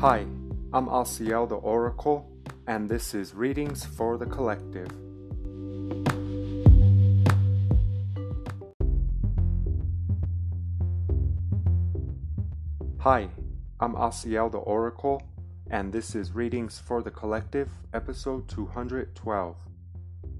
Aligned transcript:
Hi, 0.00 0.24
I'm 0.72 0.86
Asiel 0.86 1.46
the 1.46 1.56
Oracle, 1.56 2.26
and 2.66 2.88
this 2.88 3.12
is 3.12 3.34
Readings 3.34 3.84
for 3.84 4.16
the 4.16 4.24
Collective. 4.24 4.88
Hi, 13.00 13.28
I'm 13.78 13.92
Asiel 13.92 14.50
the 14.50 14.56
Oracle, 14.56 15.22
and 15.70 15.92
this 15.92 16.14
is 16.14 16.32
Readings 16.32 16.78
for 16.78 17.02
the 17.02 17.10
Collective, 17.10 17.68
episode 17.92 18.48
212. 18.48 19.54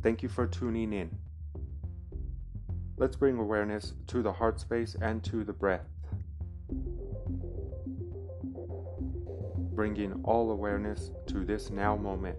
Thank 0.03 0.23
you 0.23 0.31
for 0.31 0.47
tuning 0.47 0.95
in. 0.95 1.11
Let's 2.97 3.17
bring 3.17 3.37
awareness 3.37 3.93
to 4.07 4.23
the 4.23 4.33
heart 4.33 4.59
space 4.59 4.97
and 5.03 5.23
to 5.25 5.45
the 5.45 5.53
breath. 5.53 6.00
Bringing 9.81 10.13
all 10.25 10.51
awareness 10.51 11.11
to 11.29 11.43
this 11.43 11.71
now 11.71 11.97
moment. 11.97 12.37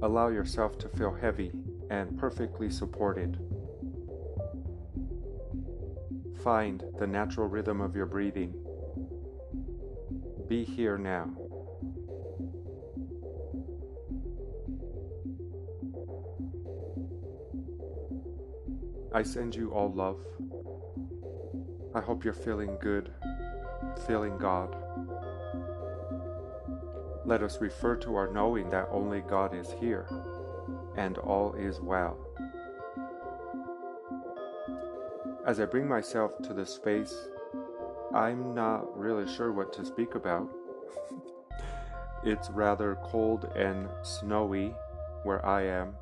Allow 0.00 0.28
yourself 0.28 0.78
to 0.78 0.88
feel 0.88 1.12
heavy 1.12 1.52
and 1.90 2.16
perfectly 2.16 2.70
supported. 2.70 3.38
Find 6.42 6.82
the 6.98 7.06
natural 7.06 7.46
rhythm 7.46 7.82
of 7.82 7.94
your 7.94 8.06
breathing. 8.06 8.54
Be 10.48 10.64
here 10.64 10.96
now. 10.96 11.45
I 19.16 19.22
send 19.22 19.54
you 19.54 19.70
all 19.70 19.90
love. 19.90 20.20
I 21.94 22.02
hope 22.02 22.22
you're 22.22 22.34
feeling 22.34 22.76
good, 22.82 23.10
feeling 24.06 24.36
God. 24.36 24.76
Let 27.24 27.42
us 27.42 27.58
refer 27.62 27.96
to 27.96 28.14
our 28.14 28.30
knowing 28.30 28.68
that 28.68 28.90
only 28.92 29.22
God 29.22 29.54
is 29.54 29.72
here 29.80 30.06
and 30.98 31.16
all 31.16 31.54
is 31.54 31.80
well. 31.80 32.18
As 35.46 35.60
I 35.60 35.64
bring 35.64 35.88
myself 35.88 36.32
to 36.42 36.52
this 36.52 36.74
space, 36.74 37.14
I'm 38.14 38.54
not 38.54 38.98
really 38.98 39.34
sure 39.34 39.50
what 39.50 39.72
to 39.72 39.86
speak 39.86 40.14
about. 40.14 40.46
it's 42.22 42.50
rather 42.50 42.98
cold 43.02 43.50
and 43.56 43.88
snowy 44.02 44.74
where 45.22 45.44
I 45.46 45.62
am, 45.62 45.94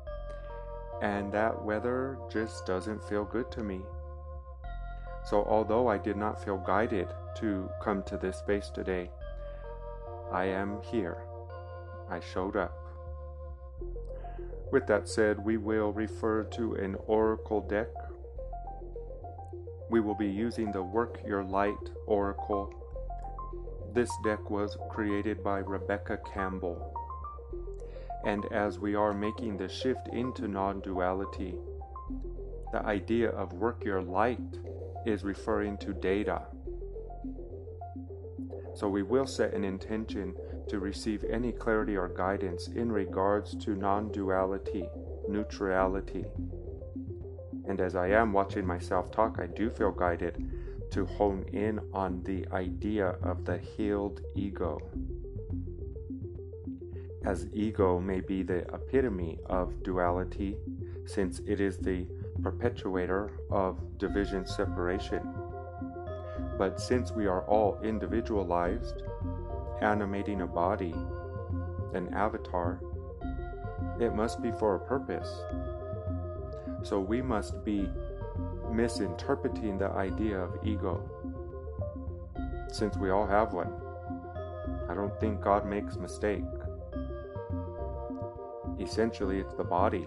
and 1.01 1.31
that 1.31 1.63
weather 1.63 2.17
just 2.29 2.65
doesn't 2.65 3.03
feel 3.07 3.25
good 3.25 3.51
to 3.51 3.63
me. 3.63 3.81
So, 5.25 5.43
although 5.43 5.87
I 5.87 5.97
did 5.97 6.17
not 6.17 6.43
feel 6.43 6.57
guided 6.57 7.07
to 7.37 7.69
come 7.81 8.03
to 8.03 8.17
this 8.17 8.37
space 8.37 8.69
today, 8.69 9.09
I 10.31 10.45
am 10.45 10.81
here. 10.83 11.17
I 12.09 12.19
showed 12.19 12.55
up. 12.55 12.77
With 14.71 14.87
that 14.87 15.07
said, 15.07 15.43
we 15.43 15.57
will 15.57 15.91
refer 15.91 16.43
to 16.43 16.75
an 16.75 16.95
oracle 17.07 17.61
deck. 17.61 17.89
We 19.89 19.99
will 19.99 20.15
be 20.15 20.27
using 20.27 20.71
the 20.71 20.83
Work 20.83 21.21
Your 21.25 21.43
Light 21.43 21.89
Oracle. 22.07 22.73
This 23.93 24.11
deck 24.23 24.49
was 24.49 24.77
created 24.89 25.43
by 25.43 25.59
Rebecca 25.59 26.19
Campbell. 26.33 26.94
And 28.25 28.45
as 28.51 28.79
we 28.79 28.95
are 28.95 29.13
making 29.13 29.57
the 29.57 29.69
shift 29.69 30.07
into 30.11 30.47
non 30.47 30.81
duality, 30.81 31.55
the 32.71 32.83
idea 32.85 33.29
of 33.29 33.53
work 33.53 33.83
your 33.83 34.01
light 34.01 34.59
is 35.05 35.23
referring 35.23 35.77
to 35.77 35.93
data. 35.93 36.41
So 38.73 38.89
we 38.89 39.03
will 39.03 39.27
set 39.27 39.53
an 39.53 39.63
intention 39.63 40.35
to 40.67 40.79
receive 40.79 41.23
any 41.23 41.51
clarity 41.51 41.95
or 41.95 42.09
guidance 42.09 42.67
in 42.67 42.91
regards 42.91 43.55
to 43.57 43.75
non 43.75 44.11
duality, 44.11 44.85
neutrality. 45.29 46.25
And 47.67 47.79
as 47.79 47.95
I 47.95 48.09
am 48.09 48.33
watching 48.33 48.65
myself 48.65 49.11
talk, 49.11 49.37
I 49.39 49.47
do 49.47 49.69
feel 49.69 49.91
guided 49.91 50.51
to 50.91 51.05
hone 51.05 51.45
in 51.53 51.79
on 51.93 52.23
the 52.23 52.45
idea 52.51 53.15
of 53.21 53.45
the 53.45 53.57
healed 53.57 54.21
ego. 54.35 54.79
As 57.25 57.47
ego 57.53 57.99
may 57.99 58.19
be 58.19 58.43
the 58.43 58.59
epitome 58.73 59.39
of 59.47 59.81
duality, 59.81 60.57
since 61.05 61.41
it 61.47 61.59
is 61.59 61.77
the 61.77 62.05
perpetuator 62.43 63.31
of 63.49 63.79
division 63.97 64.45
separation. 64.45 65.21
But 66.57 66.79
since 66.79 67.11
we 67.11 67.25
are 67.25 67.41
all 67.47 67.79
individualized, 67.83 69.01
animating 69.81 70.41
a 70.41 70.47
body, 70.47 70.93
an 71.95 72.13
avatar, 72.13 72.79
it 73.99 74.13
must 74.13 74.43
be 74.43 74.51
for 74.51 74.75
a 74.75 74.79
purpose. 74.79 75.33
So 76.83 76.99
we 76.99 77.23
must 77.23 77.65
be 77.65 77.89
misinterpreting 78.71 79.79
the 79.79 79.89
idea 79.89 80.37
of 80.37 80.59
ego, 80.63 81.01
since 82.71 82.95
we 82.97 83.09
all 83.09 83.25
have 83.25 83.53
one. 83.53 83.73
I 84.87 84.93
don't 84.93 85.19
think 85.19 85.41
God 85.41 85.65
makes 85.65 85.97
mistake. 85.97 86.43
Essentially, 88.79 89.39
it's 89.39 89.53
the 89.53 89.63
body. 89.63 90.05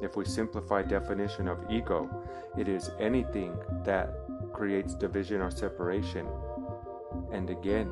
If 0.00 0.16
we 0.16 0.24
simplify 0.24 0.82
definition 0.82 1.48
of 1.48 1.58
ego, 1.70 2.08
it 2.56 2.68
is 2.68 2.90
anything 2.98 3.56
that 3.84 4.14
creates 4.52 4.94
division 4.94 5.40
or 5.40 5.50
separation. 5.50 6.26
And 7.32 7.50
again, 7.50 7.88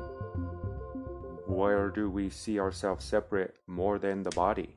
where 1.45 1.89
do 1.89 2.09
we 2.09 2.29
see 2.29 2.59
ourselves 2.59 3.05
separate 3.05 3.57
more 3.67 3.99
than 3.99 4.23
the 4.23 4.31
body? 4.31 4.75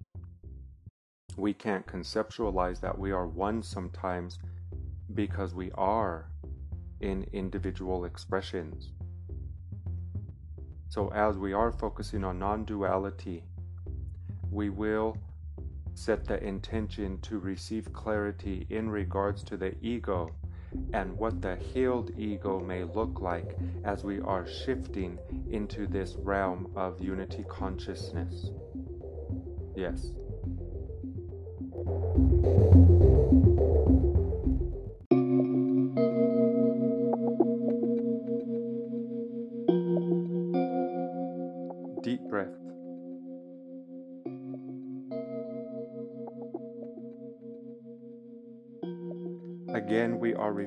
We 1.37 1.55
can't 1.55 1.87
conceptualize 1.87 2.81
that 2.81 2.99
we 2.99 3.13
are 3.13 3.27
one 3.27 3.63
sometimes 3.63 4.39
because 5.15 5.55
we 5.55 5.71
are 5.73 6.31
in 7.01 7.27
individual 7.33 8.05
expressions. 8.05 8.91
So, 10.89 11.09
as 11.13 11.39
we 11.39 11.53
are 11.53 11.73
focusing 11.73 12.25
on 12.25 12.39
non 12.39 12.65
duality, 12.65 13.45
we 14.51 14.71
will 14.71 15.17
set 15.95 16.25
the 16.25 16.43
intention 16.43 17.19
to 17.23 17.39
receive 17.39 17.93
clarity 17.93 18.67
in 18.71 18.91
regards 18.91 19.43
to 19.45 19.57
the 19.57 19.75
ego 19.83 20.31
and 20.93 21.17
what 21.19 21.41
the 21.43 21.57
healed 21.57 22.13
ego 22.17 22.61
may 22.61 22.85
look 22.85 23.21
like 23.21 23.57
as 23.85 24.05
we 24.05 24.21
are 24.21 24.47
shifting 24.47 25.19
into 25.51 25.87
this 25.87 26.15
realm 26.17 26.71
of 26.77 27.01
unity 27.01 27.45
consciousness. 27.49 28.51
Yes. 29.77 30.13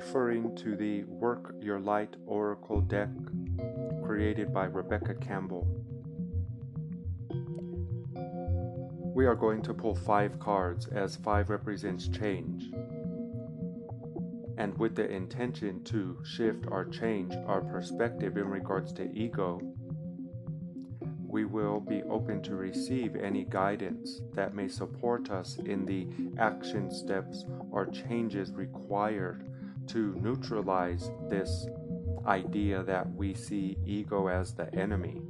Referring 0.05 0.53
to 0.53 0.75
the 0.75 1.05
Work 1.05 1.55
Your 1.61 1.79
Light 1.79 2.17
Oracle 2.25 2.81
deck 2.81 3.07
created 4.03 4.53
by 4.53 4.65
Rebecca 4.65 5.13
Campbell. 5.13 5.65
We 9.15 9.25
are 9.25 9.35
going 9.35 9.61
to 9.61 9.73
pull 9.73 9.95
five 9.95 10.41
cards 10.41 10.87
as 10.87 11.15
five 11.15 11.49
represents 11.49 12.09
change. 12.09 12.69
And 14.57 14.77
with 14.77 14.95
the 14.95 15.09
intention 15.09 15.81
to 15.85 16.17
shift 16.25 16.65
or 16.67 16.83
change 16.83 17.33
our 17.47 17.61
perspective 17.61 18.35
in 18.35 18.49
regards 18.49 18.91
to 18.93 19.09
ego, 19.17 19.61
we 21.25 21.45
will 21.45 21.79
be 21.79 22.03
open 22.03 22.43
to 22.43 22.55
receive 22.55 23.15
any 23.15 23.45
guidance 23.45 24.21
that 24.33 24.53
may 24.53 24.67
support 24.67 25.31
us 25.31 25.57
in 25.65 25.85
the 25.85 26.09
action 26.37 26.91
steps 26.91 27.45
or 27.71 27.85
changes 27.85 28.51
required 28.51 29.47
to 29.87 30.15
neutralize 30.21 31.09
this 31.29 31.67
idea 32.25 32.83
that 32.83 33.09
we 33.13 33.33
see 33.33 33.77
ego 33.85 34.27
as 34.27 34.53
the 34.53 34.73
enemy. 34.75 35.21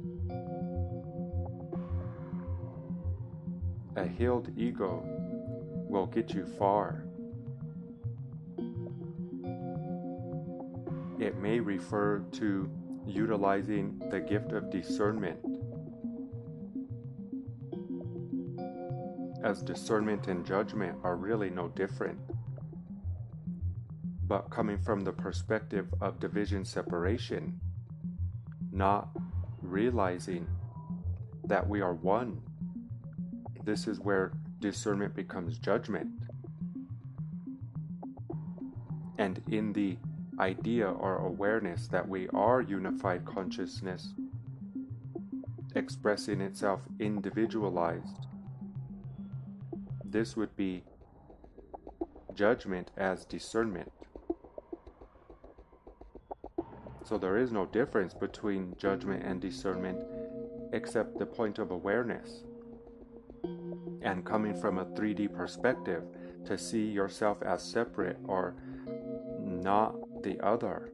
A 3.96 4.06
healed 4.06 4.50
ego 4.56 5.02
will 5.88 6.06
get 6.06 6.34
you 6.34 6.46
far. 6.58 7.04
It 11.18 11.38
may 11.38 11.60
refer 11.60 12.20
to 12.32 12.70
utilizing 13.06 14.00
the 14.10 14.20
gift 14.20 14.52
of 14.52 14.70
discernment 14.70 15.38
as 19.44 19.60
discernment 19.60 20.26
and 20.26 20.44
judgment 20.44 20.96
are 21.04 21.16
really 21.16 21.50
no 21.50 21.68
different. 21.68 22.18
But 24.26 24.50
coming 24.50 24.78
from 24.78 25.02
the 25.02 25.12
perspective 25.12 25.86
of 26.00 26.20
division 26.20 26.64
separation, 26.64 27.60
not 28.72 29.08
realizing 29.60 30.46
that 31.44 31.68
we 31.68 31.80
are 31.80 31.94
one. 31.94 32.40
This 33.64 33.86
is 33.86 34.00
where 34.00 34.32
discernment 34.60 35.14
becomes 35.14 35.58
judgment. 35.58 36.08
And 39.18 39.42
in 39.50 39.72
the 39.72 39.98
idea 40.40 40.90
or 40.90 41.18
awareness 41.18 41.86
that 41.88 42.08
we 42.08 42.28
are 42.30 42.60
unified 42.60 43.24
consciousness, 43.24 44.14
expressing 45.76 46.40
itself 46.40 46.80
individualized, 46.98 48.26
this 50.04 50.36
would 50.36 50.56
be 50.56 50.82
judgment 52.34 52.90
as 52.96 53.24
discernment. 53.24 53.92
So 57.04 57.18
there 57.18 57.36
is 57.36 57.52
no 57.52 57.66
difference 57.66 58.14
between 58.14 58.74
judgment 58.78 59.24
and 59.24 59.40
discernment 59.40 59.98
except 60.72 61.18
the 61.18 61.26
point 61.26 61.58
of 61.58 61.70
awareness. 61.70 62.44
And 64.00 64.24
coming 64.24 64.58
from 64.58 64.78
a 64.78 64.86
3D 64.86 65.34
perspective, 65.34 66.04
to 66.46 66.58
see 66.58 66.86
yourself 66.86 67.42
as 67.42 67.62
separate 67.62 68.18
or 68.26 68.54
not 69.40 69.94
the 70.22 70.40
other, 70.40 70.92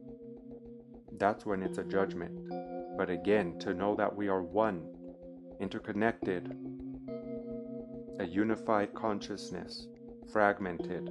that's 1.17 1.45
when 1.45 1.63
it's 1.63 1.77
a 1.77 1.83
judgment. 1.83 2.49
But 2.97 3.09
again, 3.09 3.57
to 3.59 3.73
know 3.73 3.95
that 3.95 4.13
we 4.13 4.27
are 4.27 4.43
one, 4.43 4.83
interconnected, 5.59 6.55
a 8.19 8.25
unified 8.25 8.93
consciousness, 8.93 9.87
fragmented, 10.31 11.09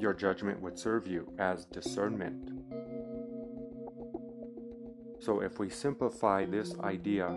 your 0.00 0.14
judgment 0.14 0.60
would 0.62 0.78
serve 0.78 1.06
you 1.06 1.30
as 1.38 1.66
discernment. 1.66 2.49
So, 5.30 5.42
if 5.42 5.60
we 5.60 5.70
simplify 5.70 6.44
this 6.44 6.74
idea, 6.80 7.28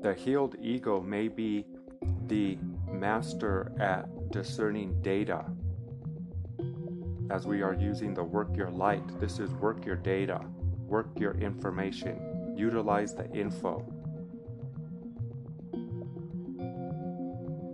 the 0.00 0.14
healed 0.14 0.56
ego 0.62 0.98
may 0.98 1.28
be 1.28 1.66
the 2.26 2.56
master 2.90 3.70
at 3.78 4.08
discerning 4.30 5.02
data. 5.02 5.44
As 7.28 7.46
we 7.46 7.60
are 7.60 7.74
using 7.74 8.14
the 8.14 8.24
work 8.24 8.56
your 8.56 8.70
light, 8.70 9.20
this 9.20 9.40
is 9.40 9.50
work 9.50 9.84
your 9.84 9.96
data, 9.96 10.40
work 10.86 11.08
your 11.18 11.34
information, 11.34 12.54
utilize 12.56 13.14
the 13.14 13.30
info. 13.32 13.84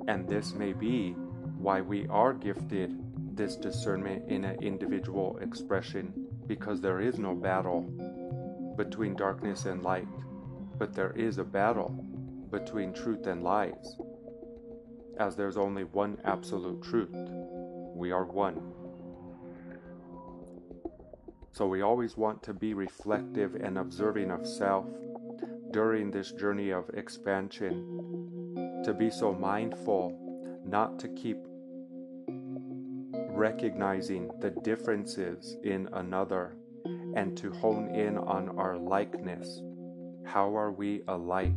And 0.09 0.29
this 0.29 0.53
may 0.53 0.73
be 0.73 1.13
why 1.59 1.81
we 1.81 2.09
are 2.09 2.33
gifted 2.33 2.91
this 3.37 3.55
discernment 3.55 4.29
in 4.29 4.45
an 4.45 4.61
individual 4.61 5.39
expression 5.41 6.27
because 6.49 6.81
there 6.81 7.01
is 7.01 7.21
no 7.21 7.37
battle 7.37 7.87
between 8.79 9.15
darkness 9.15 9.67
and 9.67 9.83
light, 9.83 10.09
but 10.79 10.95
there 10.95 11.13
is 11.13 11.37
a 11.37 11.45
battle 11.45 11.91
between 12.51 12.95
truth 12.95 13.27
and 13.27 13.43
lies. 13.43 13.99
As 15.19 15.37
there's 15.37 15.59
only 15.59 15.85
one 15.85 16.17
absolute 16.25 16.81
truth, 16.83 17.15
we 17.95 18.13
are 18.13 18.25
one. 18.25 18.73
So 21.53 21.67
we 21.67 21.83
always 21.83 22.17
want 22.17 22.43
to 22.45 22.55
be 22.55 22.73
reflective 22.73 23.57
and 23.57 23.77
observing 23.79 24.31
of 24.31 24.47
self 24.47 24.87
during 25.73 26.11
this 26.11 26.31
journey 26.31 26.71
of 26.71 26.89
expansion, 26.95 28.83
to 28.85 28.95
be 28.95 29.11
so 29.11 29.35
mindful 29.35 30.17
not 30.65 30.99
to 31.01 31.09
keep 31.09 31.39
recognizing 33.39 34.31
the 34.41 34.51
differences 34.51 35.57
in 35.65 35.89
another 35.93 36.55
and 37.15 37.37
to 37.39 37.51
hone 37.51 37.95
in 37.95 38.19
on 38.19 38.59
our 38.59 38.77
likeness. 38.77 39.63
How 40.25 40.57
are 40.57 40.73
we 40.73 41.03
alike? 41.09 41.53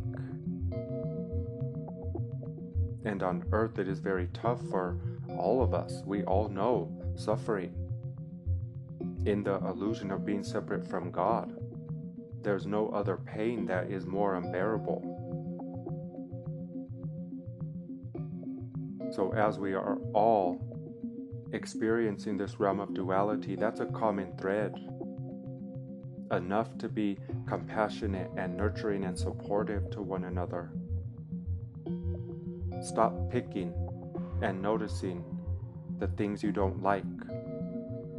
And 3.04 3.22
on 3.22 3.44
earth, 3.52 3.78
it 3.78 3.88
is 3.88 3.98
very 3.98 4.28
tough 4.32 4.60
for 4.70 4.98
all 5.28 5.62
of 5.62 5.74
us. 5.74 6.02
We 6.06 6.22
all 6.24 6.48
know 6.48 6.90
suffering. 7.16 7.74
In 9.26 9.42
the 9.42 9.56
illusion 9.56 10.10
of 10.10 10.24
being 10.24 10.42
separate 10.42 10.86
from 10.88 11.10
God, 11.10 11.54
there's 12.42 12.66
no 12.66 12.88
other 12.90 13.16
pain 13.16 13.66
that 13.66 13.90
is 13.90 14.06
more 14.06 14.34
unbearable. 14.36 15.18
So, 19.14 19.32
as 19.34 19.58
we 19.58 19.74
are 19.74 19.98
all 20.14 20.58
experiencing 21.52 22.38
this 22.38 22.58
realm 22.58 22.80
of 22.80 22.94
duality, 22.94 23.56
that's 23.56 23.80
a 23.80 23.86
common 23.86 24.36
thread 24.38 24.74
enough 26.32 26.76
to 26.78 26.88
be 26.88 27.18
compassionate 27.46 28.30
and 28.36 28.56
nurturing 28.56 29.04
and 29.04 29.18
supportive 29.18 29.90
to 29.90 30.02
one 30.02 30.24
another. 30.24 30.70
Stop 32.82 33.30
picking 33.30 33.72
and 34.40 34.60
noticing 34.60 35.24
the 35.98 36.08
things 36.08 36.42
you 36.42 36.50
don't 36.50 36.82
like, 36.82 37.04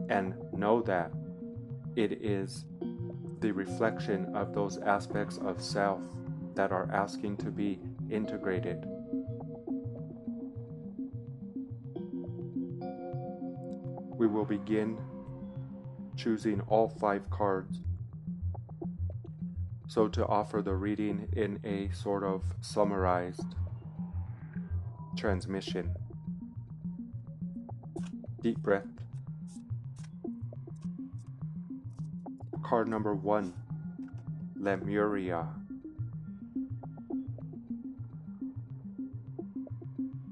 and 0.09 0.35
know 0.53 0.81
that 0.81 1.11
it 1.95 2.23
is 2.23 2.65
the 3.41 3.51
reflection 3.51 4.33
of 4.33 4.53
those 4.53 4.77
aspects 4.77 5.37
of 5.37 5.61
self 5.61 5.99
that 6.55 6.71
are 6.71 6.89
asking 6.93 7.35
to 7.35 7.51
be 7.51 7.79
integrated. 8.09 8.85
We 14.15 14.27
will 14.27 14.45
begin 14.45 14.97
choosing 16.15 16.61
all 16.69 16.87
five 16.87 17.29
cards 17.29 17.81
so, 19.87 20.07
to 20.07 20.25
offer 20.25 20.61
the 20.61 20.73
reading 20.73 21.27
in 21.33 21.59
a 21.63 21.93
sort 21.93 22.23
of 22.23 22.43
summarized 22.61 23.55
transmission. 25.15 25.93
Deep 28.41 28.57
breath. 28.59 28.87
Card 32.63 32.87
number 32.87 33.13
one 33.13 33.53
Lemuria. 34.55 35.47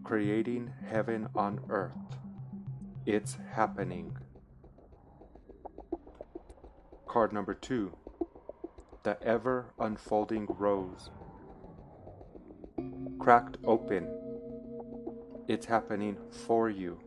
Creating 0.04 0.72
heaven 0.90 1.28
on 1.36 1.60
earth. 1.70 1.92
It's 3.06 3.38
happening. 3.54 4.18
Card 7.08 7.34
number 7.34 7.54
two 7.54 7.94
the 9.04 9.22
ever 9.24 9.74
unfolding 9.80 10.46
rose. 10.60 11.10
Cracked 13.20 13.58
open. 13.64 14.08
It's 15.48 15.66
happening 15.66 16.18
for 16.46 16.70
you, 16.70 17.00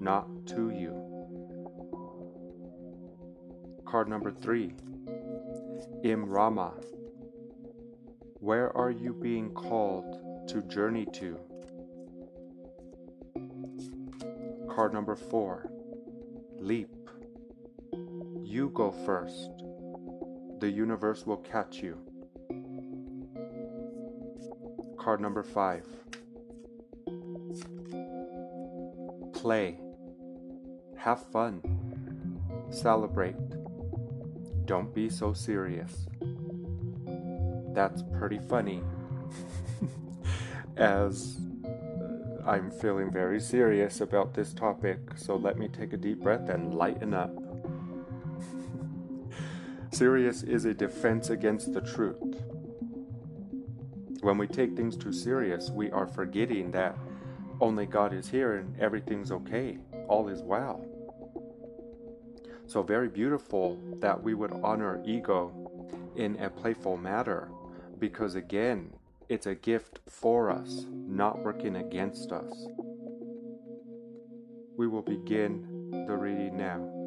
not 0.00 0.26
to 0.48 0.70
you. 0.70 1.10
Card 3.86 4.08
number 4.08 4.32
three 4.32 4.72
Immrama. 6.04 6.72
Where 8.40 8.76
are 8.76 8.90
you 8.90 9.12
being 9.14 9.52
called 9.52 10.48
to 10.48 10.62
journey 10.62 11.06
to? 11.12 11.38
Card 14.68 14.92
number 14.92 15.14
four 15.14 15.70
Leap. 16.58 16.90
You 18.42 18.70
go 18.74 18.90
first 18.90 19.59
the 20.60 20.70
universe 20.70 21.26
will 21.26 21.38
catch 21.38 21.78
you. 21.78 21.96
Card 24.98 25.20
number 25.20 25.42
five. 25.42 25.86
Play. 29.32 29.80
Have 30.98 31.24
fun. 31.32 31.62
Celebrate. 32.68 33.36
Don't 34.66 34.94
be 34.94 35.08
so 35.08 35.32
serious. 35.32 36.06
That's 37.72 38.02
pretty 38.18 38.38
funny. 38.38 38.82
As 40.76 41.38
uh, 41.64 42.46
I'm 42.46 42.70
feeling 42.70 43.10
very 43.10 43.40
serious 43.40 44.02
about 44.02 44.34
this 44.34 44.52
topic, 44.52 44.98
so 45.16 45.36
let 45.36 45.58
me 45.58 45.68
take 45.68 45.94
a 45.94 45.96
deep 45.96 46.20
breath 46.20 46.50
and 46.50 46.74
lighten 46.74 47.14
up. 47.14 47.39
Serious 50.00 50.42
is 50.44 50.64
a 50.64 50.72
defense 50.72 51.28
against 51.28 51.74
the 51.74 51.82
truth. 51.82 52.42
When 54.22 54.38
we 54.38 54.46
take 54.46 54.74
things 54.74 54.96
too 54.96 55.12
serious, 55.12 55.68
we 55.68 55.90
are 55.90 56.06
forgetting 56.06 56.70
that 56.70 56.96
only 57.60 57.84
God 57.84 58.14
is 58.14 58.26
here 58.26 58.54
and 58.54 58.80
everything's 58.80 59.30
okay, 59.30 59.76
all 60.08 60.28
is 60.28 60.40
well. 60.40 60.82
So, 62.66 62.82
very 62.82 63.08
beautiful 63.08 63.78
that 63.98 64.22
we 64.22 64.32
would 64.32 64.52
honor 64.62 65.02
ego 65.04 65.52
in 66.16 66.36
a 66.40 66.48
playful 66.48 66.96
manner 66.96 67.50
because, 67.98 68.36
again, 68.36 68.94
it's 69.28 69.44
a 69.44 69.54
gift 69.54 70.00
for 70.08 70.50
us, 70.50 70.86
not 70.90 71.40
working 71.40 71.76
against 71.76 72.32
us. 72.32 72.68
we 74.78 74.88
will 74.88 75.02
begin 75.02 76.06
the 76.06 76.16
reading 76.16 76.56
now. 76.56 76.99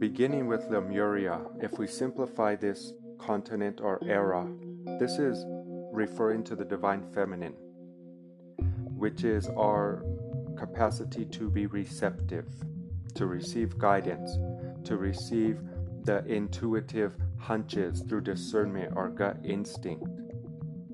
Beginning 0.00 0.46
with 0.46 0.64
Lemuria, 0.70 1.42
if 1.60 1.78
we 1.78 1.86
simplify 1.86 2.56
this 2.56 2.94
continent 3.18 3.82
or 3.82 4.00
era, 4.06 4.50
this 4.98 5.18
is 5.18 5.44
referring 5.92 6.42
to 6.44 6.56
the 6.56 6.64
divine 6.64 7.04
feminine, 7.12 7.52
which 8.96 9.24
is 9.24 9.50
our 9.58 10.02
capacity 10.56 11.26
to 11.26 11.50
be 11.50 11.66
receptive, 11.66 12.46
to 13.14 13.26
receive 13.26 13.76
guidance, 13.76 14.38
to 14.84 14.96
receive 14.96 15.60
the 16.04 16.24
intuitive 16.24 17.12
hunches 17.36 18.00
through 18.00 18.22
discernment 18.22 18.94
or 18.96 19.10
gut 19.10 19.36
instinct. 19.44 20.08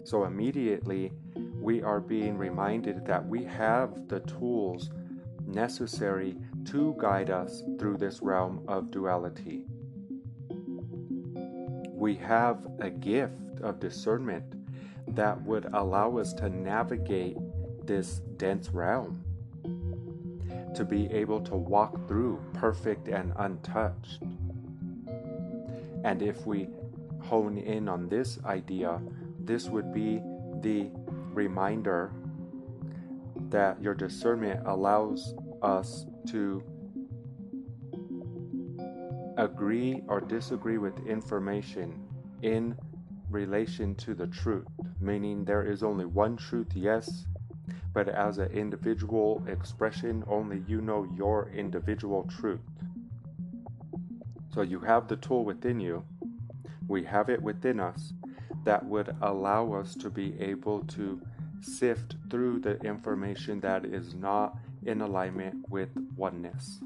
So 0.03 0.25
immediately, 0.25 1.13
we 1.61 1.81
are 1.81 2.01
being 2.01 2.37
reminded 2.37 3.07
that 3.07 3.25
we 3.25 3.45
have 3.45 4.09
the 4.09 4.19
tools 4.19 4.91
necessary 5.47 6.37
to 6.67 6.97
guide 6.99 7.31
us 7.31 7.63
through 7.79 7.97
this 7.97 8.23
realm 8.23 8.63
of 8.69 8.91
duality. 8.91 9.65
We 11.93 12.15
have 12.17 12.67
a 12.81 12.91
gift 12.91 13.61
of 13.63 13.81
discernment 13.81 14.45
that 15.09 15.41
would 15.43 15.67
allow 15.73 16.19
us 16.19 16.33
to 16.35 16.49
navigate 16.49 17.37
this 17.85 18.21
dense 18.37 18.71
realm, 18.71 19.25
to 20.75 20.85
be 20.85 21.11
able 21.13 21.41
to 21.43 21.57
walk 21.57 22.07
through 22.09 22.43
perfect 22.53 23.09
and 23.09 23.33
untouched. 23.37 24.23
And 26.05 26.23
if 26.23 26.47
we 26.47 26.69
hone 27.21 27.59
in 27.59 27.89
on 27.89 28.09
this 28.09 28.39
idea, 28.45 29.01
this 29.41 29.69
would 29.69 29.93
be 29.93 30.21
the 30.61 30.91
reminder 31.33 32.13
that 33.49 33.81
your 33.81 33.95
discernment 33.95 34.61
allows 34.67 35.35
us 35.67 36.07
to 36.29 36.63
agree 39.37 40.03
or 40.09 40.21
disagree 40.21 40.79
with 40.79 41.07
information 41.07 42.07
in 42.43 42.77
relation 43.29 43.95
to 43.97 44.15
the 44.15 44.29
truth, 44.29 44.67
meaning 45.01 45.45
there 45.45 45.65
is 45.65 45.83
only 45.83 46.07
one 46.07 46.37
truth, 46.37 46.69
yes, 46.75 47.27
but 47.93 48.09
as 48.09 48.39
an 48.39 48.51
individual 48.53 49.45
expression, 49.49 50.23
only 50.29 50.63
you 50.69 50.81
know 50.81 51.07
your 51.17 51.51
individual 51.51 52.23
truth. 52.25 52.61
So 54.55 54.63
you 54.63 54.79
have 54.81 55.09
the 55.09 55.17
tool 55.17 55.45
within 55.45 55.81
you, 55.81 56.05
we 56.87 57.03
have 57.05 57.29
it 57.29 57.43
within 57.43 57.81
us 57.81 58.13
that 58.65 58.85
would 58.85 59.15
allow 59.21 59.73
us 59.73 59.95
to 59.97 60.09
be 60.11 60.39
able 60.41 60.83
to 60.85 61.21
sift 61.61 62.17
through 62.31 62.61
the 62.61 62.79
information 62.83 63.61
that 63.61 63.85
is 63.85 64.15
not 64.15 64.57
in 64.87 65.01
alignment 65.01 65.69
with 65.69 65.91
oneness. 66.17 66.81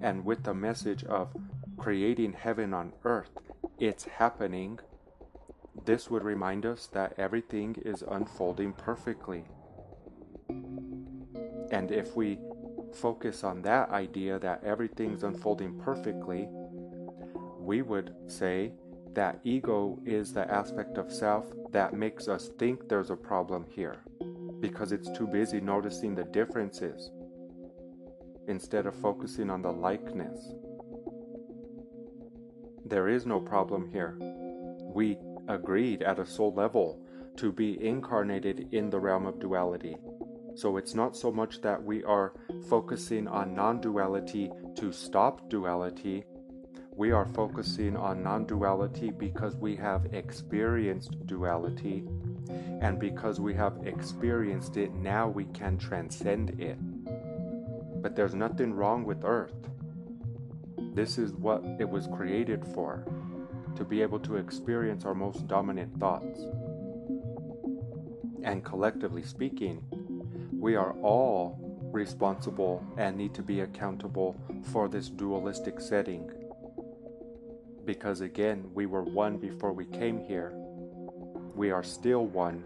And 0.00 0.24
with 0.24 0.44
the 0.44 0.54
message 0.54 1.04
of 1.04 1.34
creating 1.76 2.34
heaven 2.34 2.72
on 2.74 2.92
earth, 3.04 3.30
it's 3.78 4.04
happening. 4.04 4.78
This 5.84 6.10
would 6.10 6.22
remind 6.22 6.66
us 6.66 6.86
that 6.92 7.14
everything 7.18 7.76
is 7.84 8.02
unfolding 8.08 8.72
perfectly. 8.74 9.44
And 11.70 11.90
if 11.90 12.14
we 12.14 12.38
focus 12.94 13.44
on 13.44 13.62
that 13.62 13.90
idea 13.90 14.38
that 14.38 14.62
everything's 14.64 15.24
unfolding 15.24 15.78
perfectly, 15.78 16.48
we 17.58 17.82
would 17.82 18.14
say 18.26 18.72
that 19.14 19.40
ego 19.44 19.98
is 20.04 20.32
the 20.32 20.50
aspect 20.50 20.96
of 20.96 21.12
self 21.12 21.46
that 21.72 21.92
makes 21.94 22.28
us 22.28 22.50
think 22.58 22.88
there's 22.88 23.10
a 23.10 23.16
problem 23.16 23.64
here 23.68 23.98
because 24.60 24.92
it's 24.92 25.10
too 25.10 25.26
busy 25.26 25.60
noticing 25.60 26.14
the 26.14 26.24
differences 26.24 27.10
instead 28.48 28.86
of 28.86 28.94
focusing 28.94 29.50
on 29.50 29.62
the 29.62 29.70
likeness. 29.70 30.52
There 32.84 33.08
is 33.08 33.26
no 33.26 33.40
problem 33.40 33.90
here. 33.92 34.16
We 34.94 35.18
agreed 35.48 36.02
at 36.02 36.18
a 36.18 36.26
soul 36.26 36.54
level 36.54 37.02
to 37.36 37.52
be 37.52 37.82
incarnated 37.84 38.68
in 38.72 38.90
the 38.90 38.98
realm 38.98 39.26
of 39.26 39.38
duality. 39.38 39.96
So 40.54 40.76
it's 40.76 40.94
not 40.94 41.16
so 41.16 41.30
much 41.30 41.60
that 41.60 41.80
we 41.82 42.02
are 42.02 42.32
focusing 42.68 43.28
on 43.28 43.54
non 43.54 43.80
duality 43.80 44.50
to 44.76 44.90
stop 44.90 45.48
duality. 45.48 46.24
We 46.96 47.12
are 47.12 47.26
focusing 47.26 47.96
on 47.96 48.24
non 48.24 48.44
duality 48.44 49.10
because 49.10 49.54
we 49.54 49.76
have 49.76 50.06
experienced 50.12 51.26
duality. 51.26 52.04
And 52.80 52.98
because 52.98 53.40
we 53.40 53.54
have 53.54 53.86
experienced 53.86 54.76
it, 54.76 54.92
now 54.94 55.28
we 55.28 55.44
can 55.46 55.78
transcend 55.78 56.60
it. 56.60 56.78
But 58.02 58.14
there's 58.14 58.34
nothing 58.34 58.72
wrong 58.74 59.04
with 59.04 59.24
Earth. 59.24 59.54
This 60.94 61.18
is 61.18 61.32
what 61.32 61.64
it 61.78 61.88
was 61.88 62.06
created 62.06 62.64
for 62.74 63.04
to 63.76 63.84
be 63.84 64.02
able 64.02 64.18
to 64.18 64.36
experience 64.36 65.04
our 65.04 65.14
most 65.14 65.46
dominant 65.46 65.98
thoughts. 66.00 66.40
And 68.42 68.64
collectively 68.64 69.22
speaking, 69.22 69.84
we 70.52 70.74
are 70.74 70.92
all 71.02 71.58
responsible 71.92 72.84
and 72.96 73.16
need 73.16 73.34
to 73.34 73.42
be 73.42 73.60
accountable 73.60 74.36
for 74.72 74.88
this 74.88 75.08
dualistic 75.08 75.80
setting. 75.80 76.28
Because 77.84 78.20
again, 78.20 78.68
we 78.74 78.86
were 78.86 79.04
one 79.04 79.38
before 79.38 79.72
we 79.72 79.86
came 79.86 80.18
here. 80.18 80.52
We 81.58 81.72
are 81.72 81.82
still 81.82 82.24
one. 82.24 82.62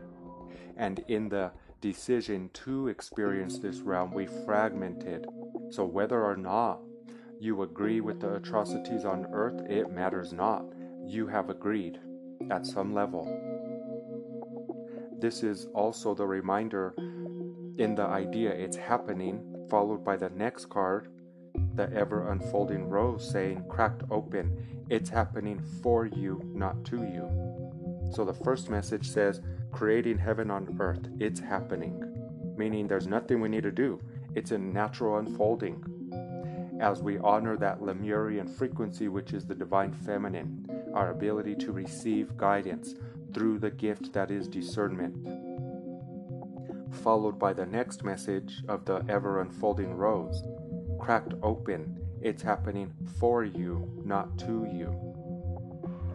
And 0.77 1.03
in 1.09 1.31
the 1.31 1.51
decision 1.81 2.51
to 2.53 2.89
experience 2.89 3.59
this 3.59 3.79
realm, 3.79 4.13
we 4.13 4.27
fragmented. 4.45 5.27
So 5.71 5.87
whether 5.87 6.23
or 6.23 6.37
not 6.37 6.81
you 7.41 7.63
agree 7.63 8.03
with 8.03 8.21
the 8.21 8.35
atrocities 8.35 9.07
on 9.07 9.29
earth, 9.33 9.63
it 9.71 9.91
matters 9.91 10.35
not. 10.35 10.67
You 11.07 11.27
have 11.27 11.49
agreed 11.49 12.01
at 12.51 12.67
some 12.67 12.93
level. 12.93 13.25
This 15.19 15.43
is 15.43 15.69
also 15.73 16.15
the 16.15 16.27
reminder 16.27 16.95
in 17.79 17.95
the 17.95 18.05
idea 18.05 18.51
it's 18.51 18.77
happening, 18.77 19.67
followed 19.71 20.05
by 20.05 20.19
the 20.19 20.29
next 20.29 20.69
card, 20.69 21.09
the 21.77 21.91
ever 21.95 22.31
unfolding 22.31 22.91
rose 22.91 23.27
saying, 23.27 23.65
cracked 23.71 24.03
open, 24.11 24.85
it's 24.91 25.09
happening 25.09 25.63
for 25.83 26.05
you, 26.05 26.43
not 26.53 26.85
to 26.85 26.99
you. 26.99 27.62
So 28.13 28.25
the 28.25 28.35
first 28.35 28.71
message 28.71 29.09
says, 29.09 29.41
creating 29.71 30.19
heaven 30.19 30.51
on 30.51 30.77
earth, 30.81 31.09
it's 31.19 31.41
happening, 31.41 32.03
meaning 32.57 32.87
there's 32.87 33.07
nothing 33.07 33.41
we 33.41 33.49
need 33.49 33.63
to 33.63 33.73
do, 33.73 34.01
it's 34.35 34.51
a 34.51 34.59
natural 34.59 35.19
unfolding. 35.19 35.85
As 36.81 37.01
we 37.01 37.19
honor 37.19 37.57
that 37.57 37.83
Lemurian 37.83 38.49
frequency, 38.49 39.09
which 39.09 39.33
is 39.33 39.47
the 39.47 39.55
divine 39.55 39.93
feminine, 39.93 40.67
our 40.95 41.11
ability 41.11 41.55
to 41.57 41.73
receive 41.73 42.37
guidance 42.37 42.95
through 43.33 43.59
the 43.59 43.71
gift 43.71 44.13
that 44.13 44.31
is 44.31 44.47
discernment 44.47 45.17
followed 46.93 47.39
by 47.39 47.53
the 47.53 47.67
next 47.67 48.05
message 48.05 48.63
of 48.69 48.85
the 48.85 49.05
ever 49.09 49.41
unfolding 49.41 49.95
rose. 49.95 50.43
Cracked 51.01 51.35
open, 51.43 51.99
it's 52.21 52.43
happening 52.43 52.93
for 53.19 53.45
you, 53.45 53.91
not 54.05 54.39
to 54.39 54.69
you. 54.73 54.95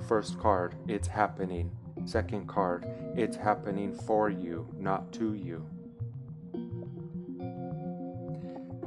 First 0.08 0.40
card, 0.40 0.76
it's 0.88 1.08
happening. 1.08 1.72
Second 2.08 2.48
card, 2.48 2.88
it's 3.18 3.36
happening 3.36 3.94
for 3.94 4.30
you, 4.30 4.66
not 4.80 5.12
to 5.12 5.34
you. 5.34 5.68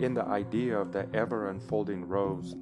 In 0.01 0.15
the 0.15 0.25
idea 0.25 0.79
of 0.79 0.91
the 0.91 1.07
ever 1.13 1.51
unfolding 1.51 2.09
rose, 2.09 2.57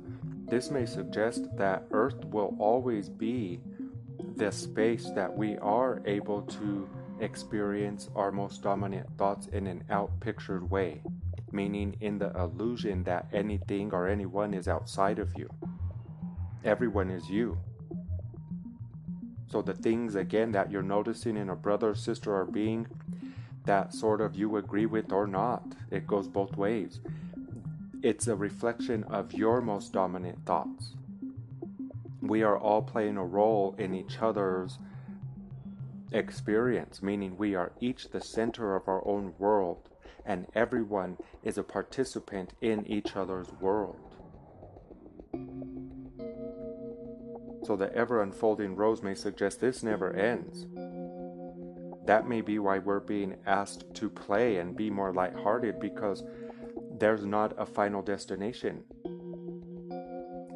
this 0.48 0.72
may 0.72 0.84
suggest 0.84 1.44
that 1.56 1.84
Earth 1.92 2.24
will 2.24 2.56
always 2.58 3.08
be 3.08 3.60
the 4.34 4.50
space 4.50 5.10
that 5.14 5.32
we 5.32 5.56
are 5.58 6.02
able 6.06 6.42
to 6.42 6.88
experience 7.20 8.10
our 8.16 8.32
most 8.32 8.60
dominant 8.60 9.06
thoughts 9.16 9.46
in 9.46 9.68
an 9.68 9.84
outpictured 9.90 10.68
way, 10.68 11.02
meaning 11.52 11.94
in 12.00 12.18
the 12.18 12.36
illusion 12.36 13.04
that 13.04 13.28
anything 13.32 13.92
or 13.92 14.08
anyone 14.08 14.52
is 14.52 14.66
outside 14.66 15.20
of 15.20 15.30
you. 15.38 15.48
Everyone 16.64 17.10
is 17.10 17.30
you. 17.30 17.58
So 19.50 19.62
the 19.62 19.74
things 19.74 20.14
again 20.14 20.52
that 20.52 20.70
you're 20.70 20.82
noticing 20.82 21.36
in 21.36 21.48
a 21.48 21.56
brother 21.56 21.90
or 21.90 21.94
sister 21.94 22.34
or 22.34 22.44
being 22.44 22.86
that 23.64 23.94
sort 23.94 24.20
of 24.20 24.34
you 24.34 24.56
agree 24.56 24.86
with 24.86 25.12
or 25.12 25.26
not, 25.26 25.74
it 25.90 26.06
goes 26.06 26.28
both 26.28 26.56
ways. 26.56 27.00
It's 28.02 28.28
a 28.28 28.36
reflection 28.36 29.04
of 29.04 29.32
your 29.32 29.60
most 29.60 29.92
dominant 29.92 30.44
thoughts. 30.44 30.94
We 32.20 32.42
are 32.42 32.58
all 32.58 32.82
playing 32.82 33.16
a 33.16 33.24
role 33.24 33.74
in 33.78 33.94
each 33.94 34.18
other's 34.20 34.78
experience, 36.12 37.02
meaning 37.02 37.36
we 37.36 37.54
are 37.54 37.72
each 37.80 38.10
the 38.10 38.20
center 38.20 38.76
of 38.76 38.86
our 38.86 39.06
own 39.06 39.34
world, 39.38 39.88
and 40.24 40.46
everyone 40.54 41.16
is 41.42 41.58
a 41.58 41.62
participant 41.62 42.52
in 42.60 42.86
each 42.86 43.16
other's 43.16 43.52
world. 43.60 44.07
So 47.68 47.76
the 47.76 47.94
ever 47.94 48.22
unfolding 48.22 48.76
rose 48.76 49.02
may 49.02 49.14
suggest 49.14 49.60
this 49.60 49.82
never 49.82 50.14
ends. 50.14 50.66
That 52.06 52.26
may 52.26 52.40
be 52.40 52.58
why 52.58 52.78
we're 52.78 52.98
being 52.98 53.36
asked 53.44 53.92
to 53.96 54.08
play 54.08 54.56
and 54.56 54.74
be 54.74 54.88
more 54.88 55.12
lighthearted 55.12 55.78
because 55.78 56.24
there's 56.98 57.26
not 57.26 57.52
a 57.58 57.66
final 57.66 58.00
destination. 58.00 58.84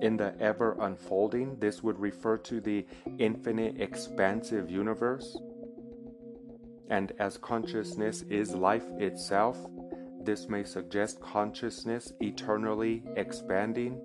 In 0.01 0.17
the 0.17 0.35
ever 0.41 0.75
unfolding, 0.81 1.59
this 1.59 1.83
would 1.83 2.01
refer 2.01 2.39
to 2.39 2.63
the 2.63 2.87
infinite 3.19 3.79
expansive 3.79 4.71
universe. 4.71 5.39
And 6.89 7.13
as 7.19 7.37
consciousness 7.37 8.23
is 8.31 8.55
life 8.55 8.89
itself, 8.97 9.59
this 10.25 10.49
may 10.49 10.65
suggest 10.65 11.21
consciousness 11.21 12.11
eternally 12.21 13.03
expanding 13.17 14.01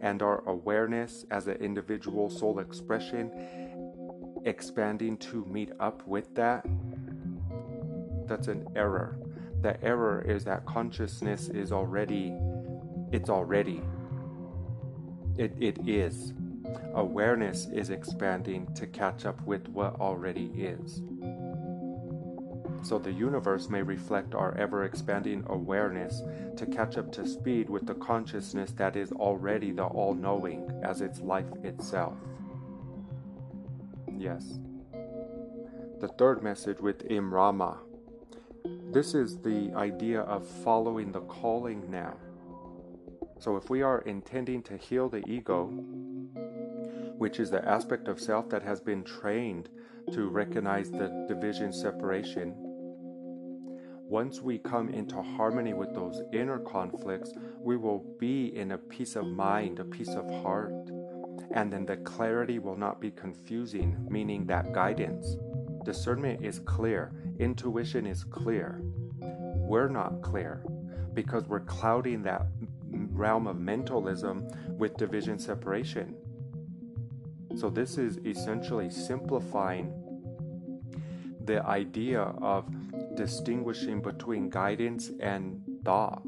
and 0.00 0.22
our 0.22 0.42
awareness 0.48 1.24
as 1.30 1.46
an 1.46 1.56
individual 1.56 2.30
soul 2.30 2.58
expression 2.58 3.30
expanding 4.44 5.16
to 5.18 5.44
meet 5.46 5.70
up 5.80 6.06
with 6.06 6.34
that. 6.34 6.64
That's 8.26 8.48
an 8.48 8.66
error. 8.74 9.18
The 9.60 9.82
error 9.84 10.24
is 10.26 10.44
that 10.44 10.66
consciousness 10.66 11.48
is 11.48 11.70
already, 11.70 12.34
it's 13.12 13.30
already. 13.30 13.82
It, 15.36 15.54
it 15.60 15.78
is. 15.86 16.32
Awareness 16.94 17.68
is 17.72 17.90
expanding 17.90 18.72
to 18.74 18.86
catch 18.86 19.24
up 19.24 19.40
with 19.46 19.68
what 19.68 20.00
already 20.00 20.46
is 20.56 21.02
so 22.82 22.98
the 22.98 23.12
universe 23.12 23.68
may 23.68 23.82
reflect 23.82 24.34
our 24.34 24.56
ever 24.58 24.84
expanding 24.84 25.44
awareness 25.46 26.22
to 26.56 26.66
catch 26.66 26.98
up 26.98 27.12
to 27.12 27.26
speed 27.26 27.70
with 27.70 27.86
the 27.86 27.94
consciousness 27.94 28.72
that 28.72 28.96
is 28.96 29.12
already 29.12 29.70
the 29.70 29.84
all 29.84 30.14
knowing 30.14 30.68
as 30.82 31.00
its 31.00 31.20
life 31.20 31.46
itself. 31.62 32.14
Yes. 34.16 34.58
The 36.00 36.08
third 36.18 36.42
message 36.42 36.80
with 36.80 37.08
Immrama. 37.08 37.78
This 38.92 39.14
is 39.14 39.38
the 39.38 39.72
idea 39.74 40.20
of 40.22 40.46
following 40.46 41.12
the 41.12 41.22
calling 41.22 41.90
now. 41.90 42.16
So, 43.38 43.56
if 43.56 43.70
we 43.70 43.82
are 43.82 44.02
intending 44.02 44.62
to 44.64 44.76
heal 44.76 45.08
the 45.08 45.24
ego, 45.28 45.66
which 47.18 47.40
is 47.40 47.50
the 47.50 47.66
aspect 47.66 48.06
of 48.06 48.20
self 48.20 48.48
that 48.50 48.62
has 48.62 48.80
been 48.80 49.02
trained 49.02 49.68
to 50.12 50.28
recognize 50.28 50.90
the 50.90 51.24
division 51.28 51.72
separation, 51.72 52.71
once 54.12 54.42
we 54.42 54.58
come 54.58 54.90
into 54.90 55.22
harmony 55.22 55.72
with 55.72 55.94
those 55.94 56.20
inner 56.34 56.58
conflicts, 56.58 57.32
we 57.58 57.78
will 57.78 58.04
be 58.18 58.54
in 58.54 58.72
a 58.72 58.76
peace 58.76 59.16
of 59.16 59.24
mind, 59.26 59.78
a 59.78 59.84
peace 59.84 60.10
of 60.10 60.28
heart. 60.42 60.90
And 61.54 61.72
then 61.72 61.86
the 61.86 61.96
clarity 61.96 62.58
will 62.58 62.76
not 62.76 63.00
be 63.00 63.10
confusing, 63.10 63.96
meaning 64.10 64.44
that 64.48 64.74
guidance. 64.74 65.38
Discernment 65.86 66.44
is 66.44 66.58
clear, 66.58 67.14
intuition 67.38 68.04
is 68.04 68.22
clear. 68.22 68.82
We're 69.22 69.88
not 69.88 70.20
clear 70.20 70.62
because 71.14 71.48
we're 71.48 71.60
clouding 71.60 72.22
that 72.24 72.48
realm 72.90 73.46
of 73.46 73.58
mentalism 73.58 74.46
with 74.76 74.94
division 74.98 75.38
separation. 75.38 76.14
So, 77.56 77.70
this 77.70 77.96
is 77.96 78.18
essentially 78.26 78.90
simplifying 78.90 79.90
the 81.46 81.64
idea 81.66 82.20
of 82.20 82.66
distinguishing 83.14 84.00
between 84.00 84.50
guidance 84.50 85.10
and 85.20 85.60
thought. 85.84 86.22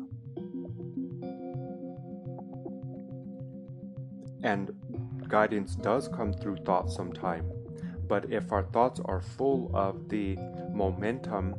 And 4.42 4.70
guidance 5.28 5.74
does 5.74 6.08
come 6.08 6.32
through 6.32 6.58
thought 6.58 6.90
sometime. 6.90 7.50
But 8.06 8.30
if 8.30 8.52
our 8.52 8.64
thoughts 8.64 9.00
are 9.04 9.20
full 9.20 9.70
of 9.74 10.08
the 10.08 10.36
momentum 10.72 11.54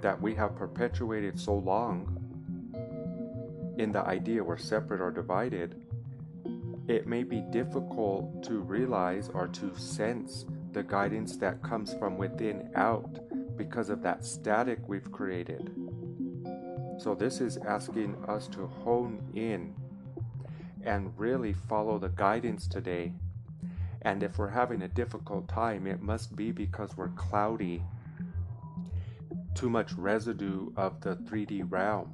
that 0.00 0.20
we 0.20 0.34
have 0.34 0.56
perpetuated 0.56 1.38
so 1.38 1.54
long 1.54 2.10
in 3.78 3.92
the 3.92 4.00
idea 4.00 4.42
we're 4.42 4.56
separate 4.56 5.00
or 5.00 5.10
divided, 5.10 5.84
it 6.88 7.06
may 7.06 7.22
be 7.22 7.40
difficult 7.50 8.42
to 8.44 8.58
realize 8.60 9.28
or 9.32 9.48
to 9.48 9.76
sense 9.78 10.46
the 10.72 10.82
guidance 10.82 11.36
that 11.36 11.62
comes 11.62 11.94
from 11.94 12.18
within 12.18 12.70
out 12.74 13.18
because 13.56 13.90
of 13.90 14.02
that 14.02 14.24
static 14.24 14.78
we've 14.88 15.10
created. 15.12 15.70
So, 16.98 17.14
this 17.14 17.40
is 17.40 17.56
asking 17.58 18.16
us 18.28 18.46
to 18.48 18.66
hone 18.66 19.20
in 19.34 19.74
and 20.84 21.12
really 21.18 21.52
follow 21.52 21.98
the 21.98 22.10
guidance 22.10 22.66
today. 22.66 23.12
And 24.02 24.22
if 24.22 24.38
we're 24.38 24.50
having 24.50 24.82
a 24.82 24.88
difficult 24.88 25.48
time, 25.48 25.86
it 25.86 26.02
must 26.02 26.36
be 26.36 26.52
because 26.52 26.96
we're 26.96 27.08
cloudy, 27.08 27.82
too 29.54 29.70
much 29.70 29.92
residue 29.94 30.70
of 30.76 31.00
the 31.00 31.16
3D 31.16 31.70
realm. 31.70 32.12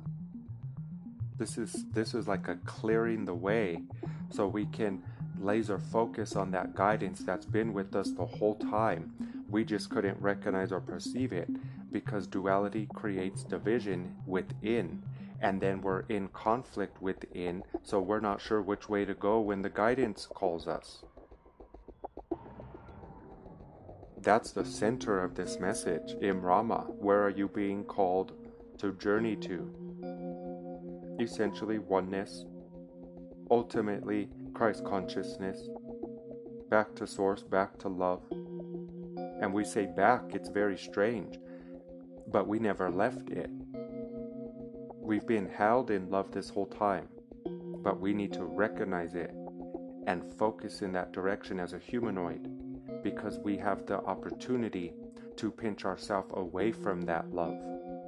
This 1.36 1.58
is 1.58 1.84
this 1.92 2.14
is 2.14 2.28
like 2.28 2.48
a 2.48 2.56
clearing 2.66 3.24
the 3.24 3.34
way 3.34 3.82
so 4.30 4.46
we 4.46 4.66
can 4.66 5.02
laser 5.40 5.78
focus 5.78 6.36
on 6.36 6.50
that 6.50 6.74
guidance 6.74 7.20
that's 7.20 7.46
been 7.46 7.72
with 7.72 7.96
us 7.96 8.10
the 8.12 8.26
whole 8.26 8.56
time 8.56 9.39
we 9.50 9.64
just 9.64 9.90
couldn't 9.90 10.20
recognize 10.20 10.72
or 10.72 10.80
perceive 10.80 11.32
it 11.32 11.48
because 11.92 12.26
duality 12.26 12.88
creates 12.94 13.42
division 13.42 14.16
within, 14.26 15.02
and 15.40 15.60
then 15.60 15.80
we're 15.80 16.04
in 16.08 16.28
conflict 16.28 17.00
within, 17.02 17.62
so 17.82 18.00
we're 18.00 18.20
not 18.20 18.40
sure 18.40 18.62
which 18.62 18.88
way 18.88 19.04
to 19.04 19.14
go 19.14 19.40
when 19.40 19.62
the 19.62 19.70
guidance 19.70 20.26
calls 20.26 20.66
us. 20.66 21.02
That's 24.22 24.52
the 24.52 24.64
center 24.64 25.24
of 25.24 25.34
this 25.34 25.58
message. 25.58 26.14
Immrama, 26.20 26.94
where 26.96 27.22
are 27.22 27.30
you 27.30 27.48
being 27.48 27.84
called 27.84 28.32
to 28.78 28.92
journey 28.92 29.34
to? 29.36 31.16
Essentially, 31.18 31.78
oneness, 31.78 32.44
ultimately, 33.50 34.28
Christ 34.52 34.84
consciousness, 34.84 35.68
back 36.68 36.94
to 36.96 37.06
source, 37.06 37.42
back 37.42 37.78
to 37.78 37.88
love 37.88 38.22
and 39.40 39.52
we 39.52 39.64
say 39.64 39.86
back, 39.86 40.22
it's 40.34 40.48
very 40.48 40.76
strange, 40.76 41.38
but 42.30 42.46
we 42.46 42.58
never 42.58 42.90
left 42.90 43.30
it. 43.30 43.50
We've 45.00 45.26
been 45.26 45.48
held 45.48 45.90
in 45.90 46.10
love 46.10 46.30
this 46.30 46.50
whole 46.50 46.66
time, 46.66 47.08
but 47.82 47.98
we 47.98 48.12
need 48.12 48.32
to 48.34 48.44
recognize 48.44 49.14
it 49.14 49.34
and 50.06 50.32
focus 50.38 50.82
in 50.82 50.92
that 50.92 51.12
direction 51.12 51.58
as 51.58 51.72
a 51.72 51.78
humanoid 51.78 52.48
because 53.02 53.38
we 53.38 53.56
have 53.56 53.86
the 53.86 53.98
opportunity 54.04 54.92
to 55.36 55.50
pinch 55.50 55.84
ourselves 55.84 56.30
away 56.34 56.70
from 56.70 57.00
that 57.02 57.32
love, 57.32 57.56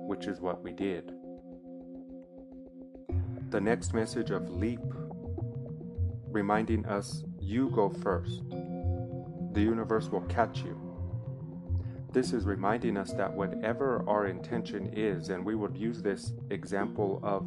which 0.07 0.27
is 0.27 0.41
what 0.41 0.63
we 0.63 0.73
did. 0.73 1.13
The 3.51 3.61
next 3.61 3.95
message 3.95 4.31
of 4.31 4.51
leap, 4.51 4.81
reminding 6.31 6.85
us 6.87 7.25
you 7.41 7.71
go 7.71 7.89
first. 7.89 8.43
The 9.53 9.61
universe 9.61 10.09
will 10.09 10.23
catch 10.23 10.59
you. 10.59 10.92
This 12.13 12.35
is 12.35 12.45
reminding 12.45 12.99
us 12.99 13.13
that 13.15 13.33
whatever 13.33 14.05
our 14.07 14.27
intention 14.27 14.93
is, 14.93 15.31
and 15.31 15.43
we 15.43 15.55
would 15.55 15.75
use 15.75 16.03
this 16.03 16.33
example 16.51 17.21
of 17.23 17.47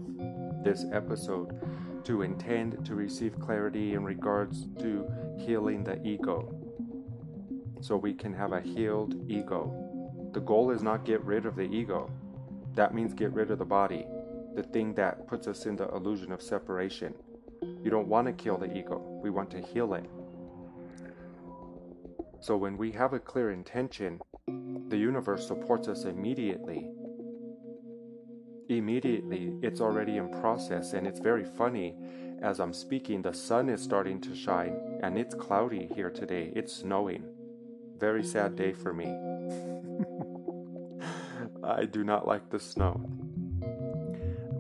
this 0.64 0.86
episode 0.92 2.04
to 2.06 2.24
intend 2.24 2.84
to 2.84 2.96
receive 2.96 3.40
clarity 3.40 3.94
in 3.94 4.04
regards 4.04 4.68
to 4.80 5.08
healing 5.38 5.84
the 5.84 6.02
ego. 6.04 6.52
So 7.80 7.96
we 7.96 8.16
can 8.16 8.34
have 8.34 8.54
a 8.54 8.62
healed 8.62 9.30
ego. 9.30 10.32
The 10.34 10.40
goal 10.40 10.72
is 10.72 10.82
not 10.82 11.06
get 11.06 11.24
rid 11.24 11.46
of 11.46 11.56
the 11.56 11.64
ego. 11.64 12.10
That 12.74 12.96
means 12.96 13.14
get 13.14 13.34
rid 13.34 13.52
of 13.52 13.60
the 13.60 13.66
body, 13.66 14.08
the 14.56 14.64
thing 14.64 14.96
that 14.96 15.28
puts 15.28 15.48
us 15.48 15.68
in 15.68 15.76
the 15.76 15.88
illusion 15.90 16.32
of 16.32 16.42
separation. 16.42 17.14
You 17.62 17.92
don't 17.92 18.08
want 18.08 18.26
to 18.26 18.34
kill 18.34 18.58
the 18.58 18.76
ego. 18.76 18.98
We 19.22 19.30
want 19.30 19.52
to 19.52 19.62
heal 19.62 19.94
it. 19.94 20.10
So 22.40 22.58
when 22.58 22.78
we 22.78 22.92
have 22.94 23.14
a 23.14 23.20
clear 23.20 23.52
intention, 23.52 24.20
the 24.96 25.02
universe 25.02 25.46
supports 25.46 25.90
us 25.90 26.06
immediately. 26.06 26.88
Immediately, 28.70 29.54
it's 29.62 29.82
already 29.82 30.16
in 30.16 30.30
process, 30.40 30.94
and 30.94 31.06
it's 31.06 31.20
very 31.20 31.44
funny. 31.44 31.98
As 32.42 32.62
I'm 32.62 32.72
speaking, 32.72 33.22
the 33.22 33.34
sun 33.34 33.68
is 33.68 33.82
starting 33.82 34.22
to 34.22 34.34
shine, 34.34 35.00
and 35.04 35.18
it's 35.18 35.36
cloudy 35.36 35.90
here 35.94 36.10
today. 36.10 36.54
It's 36.56 36.74
snowing. 36.74 37.26
Very 37.98 38.24
sad 38.24 38.56
day 38.56 38.72
for 38.72 38.94
me. 38.94 39.06
I 41.64 41.84
do 41.84 42.06
not 42.06 42.26
like 42.26 42.50
the 42.50 42.60
snow. 42.60 43.06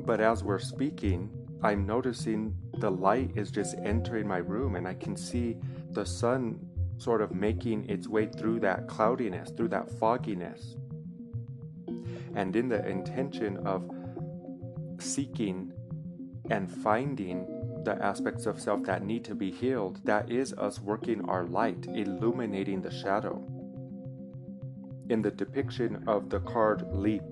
But 0.06 0.20
as 0.20 0.44
we're 0.44 0.60
speaking, 0.60 1.30
I'm 1.64 1.86
noticing 1.86 2.54
the 2.78 2.92
light 2.92 3.32
is 3.36 3.52
just 3.52 3.78
entering 3.84 4.28
my 4.28 4.40
room, 4.40 4.76
and 4.76 4.86
I 4.86 4.96
can 4.96 5.16
see 5.16 5.56
the 5.92 6.06
sun 6.06 6.60
sort 6.98 7.22
of 7.22 7.34
making 7.34 7.90
its 7.90 8.08
way 8.08 8.28
through 8.28 8.60
that 8.62 8.88
cloudiness, 8.88 9.52
through 9.52 9.70
that 9.70 9.92
fogginess. 10.00 10.76
And 12.36 12.56
in 12.56 12.70
the 12.70 12.86
intention 12.88 13.58
of 13.66 13.90
seeking 15.00 15.72
and 16.50 16.72
finding 16.72 17.48
the 17.84 18.02
aspects 18.04 18.46
of 18.46 18.60
self 18.60 18.84
that 18.84 19.04
need 19.04 19.24
to 19.26 19.36
be 19.36 19.52
healed, 19.52 20.00
that 20.06 20.32
is 20.32 20.54
us 20.54 20.80
working 20.80 21.24
our 21.30 21.46
light, 21.46 21.86
illuminating 21.88 22.82
the 22.82 22.92
shadow. 22.92 23.44
in 25.10 25.22
the 25.22 25.32
depiction 25.32 26.04
of 26.08 26.30
the 26.30 26.40
card 26.42 26.84
Leap, 26.92 27.24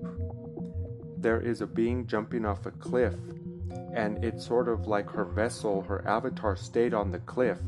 there 1.18 1.40
is 1.40 1.60
a 1.60 1.66
being 1.66 2.06
jumping 2.06 2.44
off 2.44 2.66
a 2.66 2.70
cliff, 2.70 3.14
and 3.94 4.24
it's 4.24 4.46
sort 4.46 4.68
of 4.68 4.86
like 4.86 5.10
her 5.10 5.24
vessel, 5.24 5.82
her 5.82 6.06
avatar 6.06 6.54
stayed 6.56 6.94
on 6.94 7.10
the 7.10 7.18
cliff, 7.20 7.58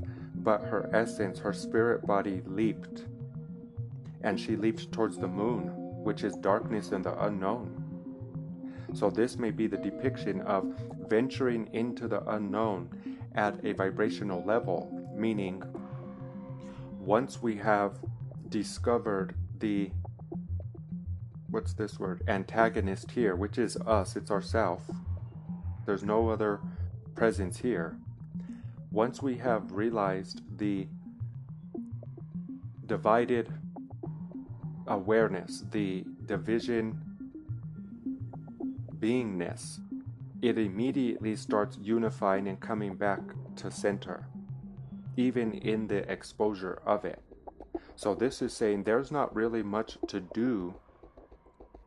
but 0.46 0.62
her 0.62 0.88
essence, 0.92 1.40
her 1.40 1.52
spirit 1.52 2.06
body 2.06 2.40
leaped. 2.46 3.06
And 4.22 4.38
she 4.38 4.54
leaped 4.54 4.92
towards 4.92 5.18
the 5.18 5.26
moon, 5.26 5.72
which 6.04 6.22
is 6.22 6.37
darkness 6.37 6.92
and 6.92 7.04
the 7.04 7.20
unknown. 7.24 7.82
So, 8.94 9.11
this 9.11 9.37
may 9.38 9.50
be 9.50 9.66
the 9.66 9.76
depiction 9.76 10.40
of 10.42 10.72
venturing 11.09 11.68
into 11.72 12.06
the 12.06 12.22
unknown 12.30 13.18
at 13.35 13.62
a 13.64 13.72
vibrational 13.72 14.44
level, 14.44 14.88
meaning 15.16 15.64
once 17.00 17.42
we 17.42 17.56
have 17.56 17.98
discovered 18.48 19.35
the 19.59 19.90
what's 21.50 21.72
this 21.74 21.98
word 21.98 22.22
antagonist 22.28 23.11
here 23.12 23.35
which 23.35 23.56
is 23.56 23.76
us 23.78 24.14
it's 24.14 24.30
ourself 24.30 24.82
there's 25.87 26.02
no 26.02 26.28
other 26.28 26.61
presence 27.14 27.59
here 27.59 27.96
once 28.96 29.20
we 29.20 29.37
have 29.37 29.72
realized 29.72 30.40
the 30.59 30.88
divided 32.87 33.52
awareness 34.87 35.64
the 35.70 36.04
division 36.24 36.98
beingness 38.98 39.80
it 40.40 40.56
immediately 40.56 41.37
starts 41.37 41.78
unifying 41.82 42.48
and 42.48 42.61
coming 42.61 42.94
back 42.94 43.20
to 43.54 43.70
center 43.70 44.26
even 45.16 45.54
in 45.54 45.87
the 45.87 46.11
exposure 46.11 46.80
of 46.85 47.04
it. 47.04 47.20
So 47.96 48.14
this 48.14 48.42
is 48.42 48.52
saying 48.52 48.85
there's 48.85 49.11
not 49.11 49.35
really 49.35 49.62
much 49.62 49.98
to 50.09 50.20
do 50.20 50.74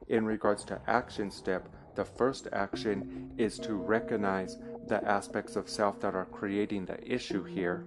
in 0.07 0.25
regards 0.25 0.63
to 0.65 0.81
action 0.87 1.29
step, 1.29 1.69
the 1.95 2.03
first 2.03 2.47
action 2.51 3.31
is 3.37 3.59
to 3.59 3.75
recognize 3.75 4.57
the 4.89 5.03
aspects 5.05 5.55
of 5.55 5.69
self 5.69 5.99
that 6.01 6.15
are 6.15 6.25
creating 6.25 6.85
the 6.85 6.99
issue 7.09 7.43
here. 7.43 7.85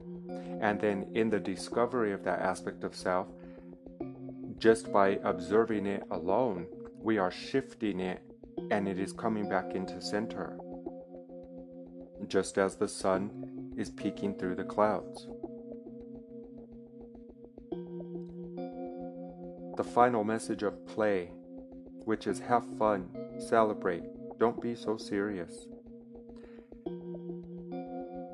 And 0.61 0.81
then 0.81 1.11
in 1.15 1.29
the 1.29 1.41
discovery 1.41 2.12
of 2.12 2.25
that 2.25 2.41
aspect 2.41 2.85
of 2.85 2.95
self, 2.95 3.29
just 4.59 4.93
by 4.93 5.19
observing 5.25 5.87
it 5.87 6.05
alone, 6.11 6.67
we 6.99 7.19
are 7.19 7.31
shifting 7.31 8.01
it 8.01 8.23
and 8.71 8.88
it 8.88 8.99
is 8.99 9.12
coming 9.12 9.49
back 9.49 9.75
into 9.75 10.01
center. 10.01 10.59
Just 12.29 12.57
as 12.57 12.77
the 12.77 12.88
sun 12.88 13.75
is 13.77 13.91
peeking 13.91 14.38
through 14.38 14.55
the 14.55 14.65
clouds. 14.65 15.27
The 19.77 19.85
final 19.85 20.23
message 20.23 20.62
of 20.62 20.87
play 20.87 21.33
which 22.05 22.27
is 22.27 22.41
have 22.41 22.65
fun, 22.79 23.09
celebrate, 23.38 24.03
don't 24.38 24.61
be 24.61 24.75
so 24.75 24.97
serious. 24.97 25.69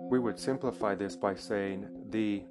We 0.09 0.19
would 0.19 0.39
simplify 0.39 0.95
this 0.95 1.17
by 1.17 1.35
saying 1.35 1.87
the 2.09 2.43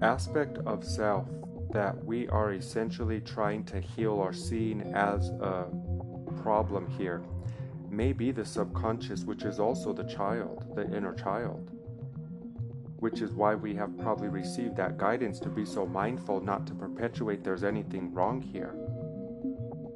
aspect 0.00 0.56
of 0.64 0.82
self 0.82 1.28
that 1.70 2.02
we 2.02 2.28
are 2.28 2.54
essentially 2.54 3.20
trying 3.20 3.64
to 3.64 3.78
heal 3.78 4.12
or 4.12 4.32
seeing 4.32 4.80
as 4.94 5.28
a 5.28 5.66
problem 6.42 6.88
here 6.96 7.22
may 7.90 8.14
be 8.14 8.32
the 8.32 8.44
subconscious, 8.44 9.24
which 9.24 9.42
is 9.42 9.60
also 9.60 9.92
the 9.92 10.04
child, 10.04 10.64
the 10.74 10.90
inner 10.96 11.12
child. 11.12 11.70
Which 12.96 13.20
is 13.20 13.32
why 13.32 13.54
we 13.54 13.74
have 13.74 13.98
probably 13.98 14.28
received 14.28 14.76
that 14.76 14.96
guidance 14.96 15.40
to 15.40 15.50
be 15.50 15.66
so 15.66 15.84
mindful 15.84 16.40
not 16.40 16.66
to 16.68 16.74
perpetuate 16.74 17.44
there's 17.44 17.64
anything 17.64 18.14
wrong 18.14 18.40
here. 18.40 18.74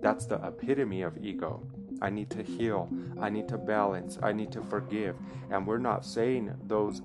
That's 0.03 0.27
the 0.27 0.37
epitome 0.47 1.01
of 1.01 1.17
ego. 1.25 1.67
I 2.01 2.11
need 2.11 2.31
to 2.31 2.43
heal. 2.43 2.89
I 3.21 3.31
need 3.31 3.49
to 3.49 3.59
balance. 3.59 4.19
I 4.23 4.33
need 4.33 4.53
to 4.53 4.63
forgive. 4.63 5.17
And 5.51 5.67
we're 5.67 5.79
not 5.79 6.05
saying 6.05 6.53
those 6.67 7.03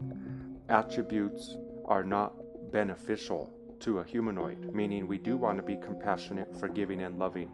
attributes 0.67 1.56
are 1.86 2.04
not 2.04 2.34
beneficial 2.71 3.54
to 3.80 3.99
a 3.99 4.04
humanoid, 4.04 4.73
meaning 4.73 5.08
we 5.08 5.17
do 5.17 5.38
want 5.38 5.58
to 5.58 5.63
be 5.63 5.78
compassionate, 5.78 6.56
forgiving, 6.60 7.02
and 7.02 7.17
loving. 7.17 7.49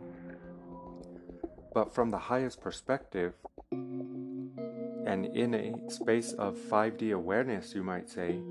But 1.74 1.94
from 1.94 2.12
the 2.12 2.18
highest 2.18 2.62
perspective, 2.62 3.34
and 3.72 5.28
in 5.36 5.54
a 5.54 5.92
space 5.92 6.34
of 6.34 6.58
5D 6.58 7.14
awareness, 7.14 7.76
you 7.76 7.84
might 7.84 8.10
say, 8.10 8.42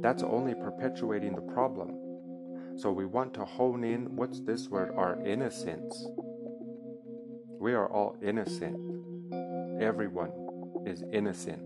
that's 0.00 0.22
only 0.22 0.54
perpetuating 0.54 1.34
the 1.34 1.42
problem. 1.42 1.94
So 2.76 2.90
we 2.92 3.04
want 3.04 3.34
to 3.34 3.44
hone 3.44 3.84
in 3.84 4.16
what's 4.16 4.40
this 4.40 4.68
word? 4.68 4.92
Our 4.96 5.20
innocence. 5.26 6.06
We 7.60 7.74
are 7.74 7.88
all 7.88 8.16
innocent. 8.22 8.76
Everyone 9.82 10.30
is 10.86 11.02
innocent. 11.12 11.60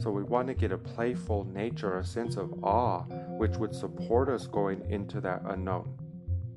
So 0.00 0.10
we 0.10 0.22
want 0.22 0.48
to 0.48 0.54
get 0.54 0.72
a 0.72 0.78
playful 0.78 1.44
nature, 1.44 1.98
a 1.98 2.04
sense 2.04 2.36
of 2.36 2.52
awe, 2.64 3.02
which 3.38 3.56
would 3.56 3.74
support 3.74 4.28
us 4.28 4.46
going 4.46 4.88
into 4.90 5.20
that 5.20 5.42
unknown. 5.46 5.96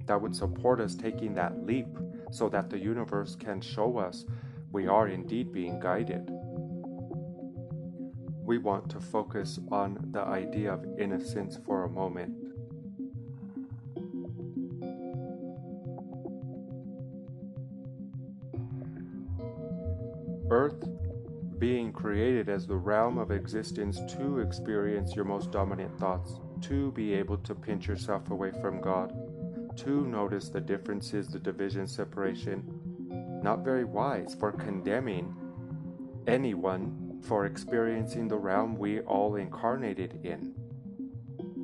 That 0.06 0.21
would 0.21 0.36
support 0.36 0.80
us 0.80 0.95
taking 0.95 1.34
that 1.36 1.65
leap 1.65 1.88
so 2.32 2.47
that 2.49 2.69
the 2.69 2.78
universe 2.78 3.36
can 3.36 3.60
show 3.60 3.97
us 3.97 4.25
we 4.71 4.88
are 4.88 5.08
indeed 5.08 5.51
being 5.51 5.80
guided. 5.80 6.30
We 8.43 8.58
want 8.60 8.89
to 8.91 8.99
focus 8.99 9.60
on 9.71 10.10
the 10.12 10.21
idea 10.21 10.73
of 10.73 10.86
innocence 10.99 11.58
for 11.65 11.86
a 11.86 11.89
moment. 11.89 12.44
Earth 20.65 20.89
being 21.60 21.93
created 21.93 22.49
as 22.49 22.65
the 22.65 22.75
realm 22.75 23.19
of 23.19 23.30
existence 23.30 23.99
to 24.15 24.39
experience 24.39 25.15
your 25.15 25.23
most 25.23 25.51
dominant 25.51 25.95
thoughts, 25.99 26.39
to 26.62 26.91
be 26.93 27.13
able 27.13 27.38
to 27.38 27.54
pinch 27.54 27.88
yourself 27.88 28.32
away 28.32 28.51
from 28.62 28.82
God, 28.82 29.13
to 29.78 30.08
notice 30.08 30.49
the 30.49 30.60
differences, 30.60 31.28
the 31.28 31.38
division, 31.38 31.86
separation. 31.86 32.63
Not 33.43 33.63
very 33.63 33.84
wise 33.84 34.36
for 34.39 34.51
condemning 34.51 35.36
anyone 36.25 37.21
for 37.21 37.45
experiencing 37.45 38.28
the 38.28 38.38
realm 38.38 38.75
we 38.75 39.01
all 39.01 39.36
incarnated 39.36 40.19
in. 40.23 40.56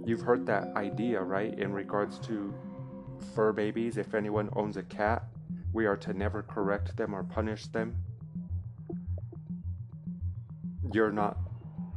You've 0.06 0.22
heard 0.22 0.46
that 0.46 0.76
idea, 0.76 1.20
right, 1.24 1.58
in 1.58 1.74
regards 1.74 2.20
to 2.28 2.54
fur 3.34 3.52
babies. 3.52 3.98
If 3.98 4.14
anyone 4.14 4.52
owns 4.56 4.78
a 4.78 4.84
cat, 4.84 5.24
we 5.74 5.88
are 5.88 5.98
to 5.98 6.14
never 6.14 6.44
correct 6.44 6.96
them 6.98 7.16
or 7.16 7.24
punish 7.24 7.66
them 7.66 7.96
you're 10.94 11.12
not 11.12 11.38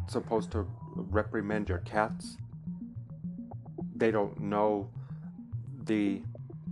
supposed 0.09 0.51
to 0.53 0.67
reprimand 0.95 1.69
your 1.69 1.79
cats. 1.79 2.37
They 3.95 4.11
don't 4.11 4.41
know 4.41 4.91
the 5.85 6.23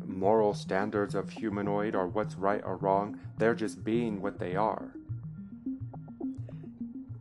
moral 0.04 0.54
standards 0.54 1.14
of 1.14 1.30
humanoid 1.30 1.94
or 1.94 2.06
what's 2.06 2.34
right 2.34 2.62
or 2.64 2.76
wrong. 2.76 3.18
They're 3.38 3.54
just 3.54 3.84
being 3.84 4.20
what 4.20 4.38
they 4.38 4.56
are. 4.56 4.94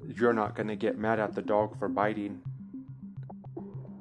You're 0.07 0.33
not 0.33 0.55
going 0.55 0.67
to 0.67 0.75
get 0.75 0.97
mad 0.97 1.19
at 1.19 1.35
the 1.35 1.41
dog 1.41 1.77
for 1.79 1.87
biting 1.87 2.41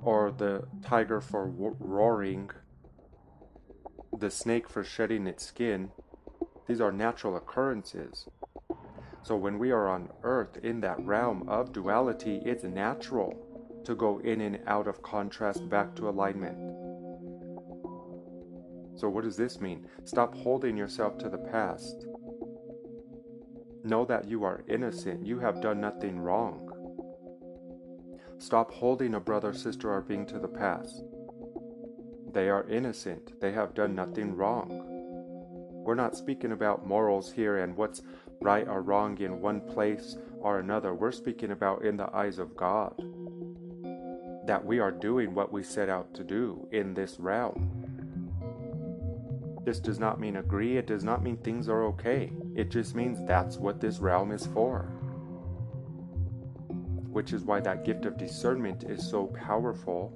or 0.02 0.30
the 0.30 0.66
tiger 0.82 1.20
for 1.20 1.46
roaring, 1.46 2.50
the 4.16 4.30
snake 4.30 4.68
for 4.68 4.82
shedding 4.82 5.26
its 5.26 5.46
skin. 5.46 5.90
These 6.66 6.80
are 6.80 6.92
natural 6.92 7.36
occurrences. 7.36 8.28
So 9.22 9.36
when 9.36 9.58
we 9.58 9.70
are 9.70 9.88
on 9.88 10.08
earth 10.22 10.56
in 10.62 10.80
that 10.80 11.00
realm 11.04 11.48
of 11.48 11.72
duality, 11.72 12.40
it's 12.44 12.64
natural 12.64 13.46
to 13.84 13.94
go 13.94 14.18
in 14.20 14.40
and 14.40 14.60
out 14.66 14.86
of 14.86 15.02
contrast 15.02 15.68
back 15.68 15.94
to 15.96 16.08
alignment. 16.08 16.58
So, 18.96 19.08
what 19.08 19.24
does 19.24 19.36
this 19.36 19.60
mean? 19.60 19.86
Stop 20.04 20.34
holding 20.34 20.76
yourself 20.76 21.16
to 21.18 21.28
the 21.28 21.38
past. 21.38 22.06
Know 23.82 24.04
that 24.04 24.28
you 24.28 24.44
are 24.44 24.62
innocent, 24.68 25.24
you 25.24 25.38
have 25.38 25.62
done 25.62 25.80
nothing 25.80 26.18
wrong. 26.18 26.66
Stop 28.38 28.70
holding 28.72 29.14
a 29.14 29.20
brother, 29.20 29.54
sister, 29.54 29.90
or 29.90 30.02
being 30.02 30.26
to 30.26 30.38
the 30.38 30.48
past. 30.48 31.02
They 32.32 32.48
are 32.48 32.68
innocent, 32.68 33.40
they 33.40 33.52
have 33.52 33.74
done 33.74 33.94
nothing 33.94 34.36
wrong. 34.36 34.86
We're 35.84 35.94
not 35.94 36.16
speaking 36.16 36.52
about 36.52 36.86
morals 36.86 37.32
here 37.32 37.58
and 37.58 37.76
what's 37.76 38.02
right 38.40 38.66
or 38.66 38.80
wrong 38.80 39.18
in 39.18 39.40
one 39.40 39.60
place 39.60 40.16
or 40.40 40.58
another. 40.58 40.94
We're 40.94 41.12
speaking 41.12 41.50
about 41.50 41.84
in 41.84 41.96
the 41.96 42.14
eyes 42.14 42.38
of 42.38 42.56
God. 42.56 42.94
That 44.46 44.64
we 44.64 44.78
are 44.78 44.90
doing 44.90 45.34
what 45.34 45.52
we 45.52 45.62
set 45.62 45.88
out 45.88 46.14
to 46.14 46.24
do 46.24 46.66
in 46.72 46.94
this 46.94 47.20
realm. 47.20 47.76
This 49.64 49.78
does 49.78 49.98
not 49.98 50.18
mean 50.18 50.36
agree, 50.36 50.78
it 50.78 50.86
does 50.86 51.04
not 51.04 51.22
mean 51.22 51.36
things 51.36 51.68
are 51.68 51.84
okay. 51.84 52.32
It 52.56 52.70
just 52.70 52.94
means 52.94 53.18
that's 53.26 53.58
what 53.58 53.78
this 53.78 53.98
realm 53.98 54.32
is 54.32 54.46
for. 54.46 54.90
Which 57.10 57.34
is 57.34 57.44
why 57.44 57.60
that 57.60 57.84
gift 57.84 58.06
of 58.06 58.16
discernment 58.16 58.84
is 58.84 59.08
so 59.08 59.26
powerful 59.26 60.12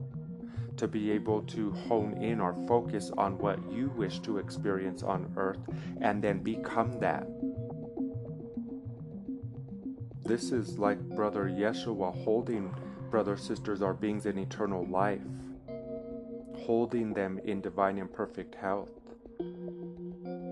to 0.79 0.89
be 0.89 1.11
able 1.11 1.43
to 1.43 1.73
hone 1.73 2.15
in 2.15 2.41
or 2.41 2.55
focus 2.67 3.13
on 3.19 3.39
what 3.39 3.59
you 3.71 3.91
wish 3.91 4.21
to 4.21 4.39
experience 4.39 5.03
on 5.03 5.33
earth 5.37 5.61
and 6.01 6.23
then 6.23 6.43
become 6.43 6.99
that. 7.01 7.29
This 10.25 10.53
is 10.53 10.79
like 10.79 10.99
Brother 11.11 11.45
Yeshua 11.45 12.25
holding 12.25 12.75
brothers, 13.11 13.43
sisters, 13.43 13.83
our 13.83 13.93
beings 13.93 14.25
in 14.25 14.39
eternal 14.39 14.87
life, 14.87 15.21
holding 16.57 17.13
them 17.13 17.39
in 17.45 17.61
divine 17.61 17.99
and 17.99 18.11
perfect 18.11 18.55
health. 18.55 18.89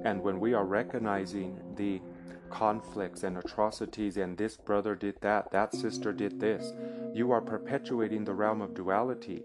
And 0.04 0.22
when 0.22 0.40
we 0.40 0.52
are 0.52 0.66
recognizing 0.66 1.58
the 1.76 2.02
conflicts 2.50 3.22
and 3.22 3.38
atrocities, 3.38 4.18
and 4.18 4.37
this 4.37 4.58
brother 4.58 4.94
did 4.94 5.18
that, 5.22 5.50
that 5.52 5.74
sister 5.74 6.12
did 6.12 6.38
this, 6.38 6.74
you 7.14 7.30
are 7.30 7.40
perpetuating 7.40 8.24
the 8.24 8.35
realm 8.35 8.61
of 8.61 8.74
duality. 8.74 9.42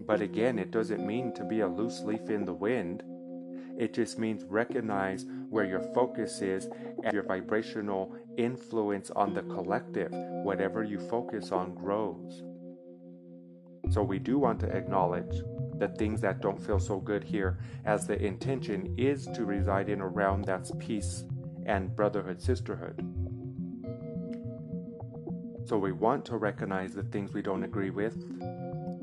But 0.00 0.20
again, 0.20 0.58
it 0.58 0.72
doesn't 0.72 1.06
mean 1.06 1.32
to 1.34 1.44
be 1.44 1.60
a 1.60 1.68
loose 1.68 2.00
leaf 2.00 2.28
in 2.28 2.44
the 2.44 2.52
wind. 2.52 3.04
It 3.78 3.94
just 3.94 4.18
means 4.18 4.42
recognize 4.44 5.26
where 5.48 5.64
your 5.64 5.82
focus 5.94 6.40
is 6.42 6.68
and 7.04 7.12
your 7.12 7.22
vibrational 7.22 8.16
influence 8.36 9.10
on 9.10 9.34
the 9.34 9.42
collective. 9.42 10.10
Whatever 10.12 10.82
you 10.84 10.98
focus 10.98 11.52
on 11.52 11.74
grows. 11.74 12.42
So, 13.90 14.02
we 14.02 14.18
do 14.18 14.38
want 14.38 14.60
to 14.60 14.74
acknowledge 14.74 15.42
the 15.78 15.88
things 15.88 16.20
that 16.22 16.40
don't 16.40 16.60
feel 16.60 16.78
so 16.78 16.98
good 16.98 17.22
here, 17.22 17.58
as 17.84 18.06
the 18.06 18.20
intention 18.20 18.94
is 18.96 19.26
to 19.34 19.44
reside 19.44 19.88
in 19.88 20.00
a 20.00 20.08
realm 20.08 20.42
that's 20.42 20.72
peace 20.78 21.24
and 21.66 21.94
brotherhood, 21.94 22.40
sisterhood. 22.40 22.98
So, 25.66 25.78
we 25.78 25.92
want 25.92 26.24
to 26.26 26.36
recognize 26.36 26.94
the 26.94 27.02
things 27.02 27.32
we 27.32 27.42
don't 27.42 27.64
agree 27.64 27.90
with 27.90 28.16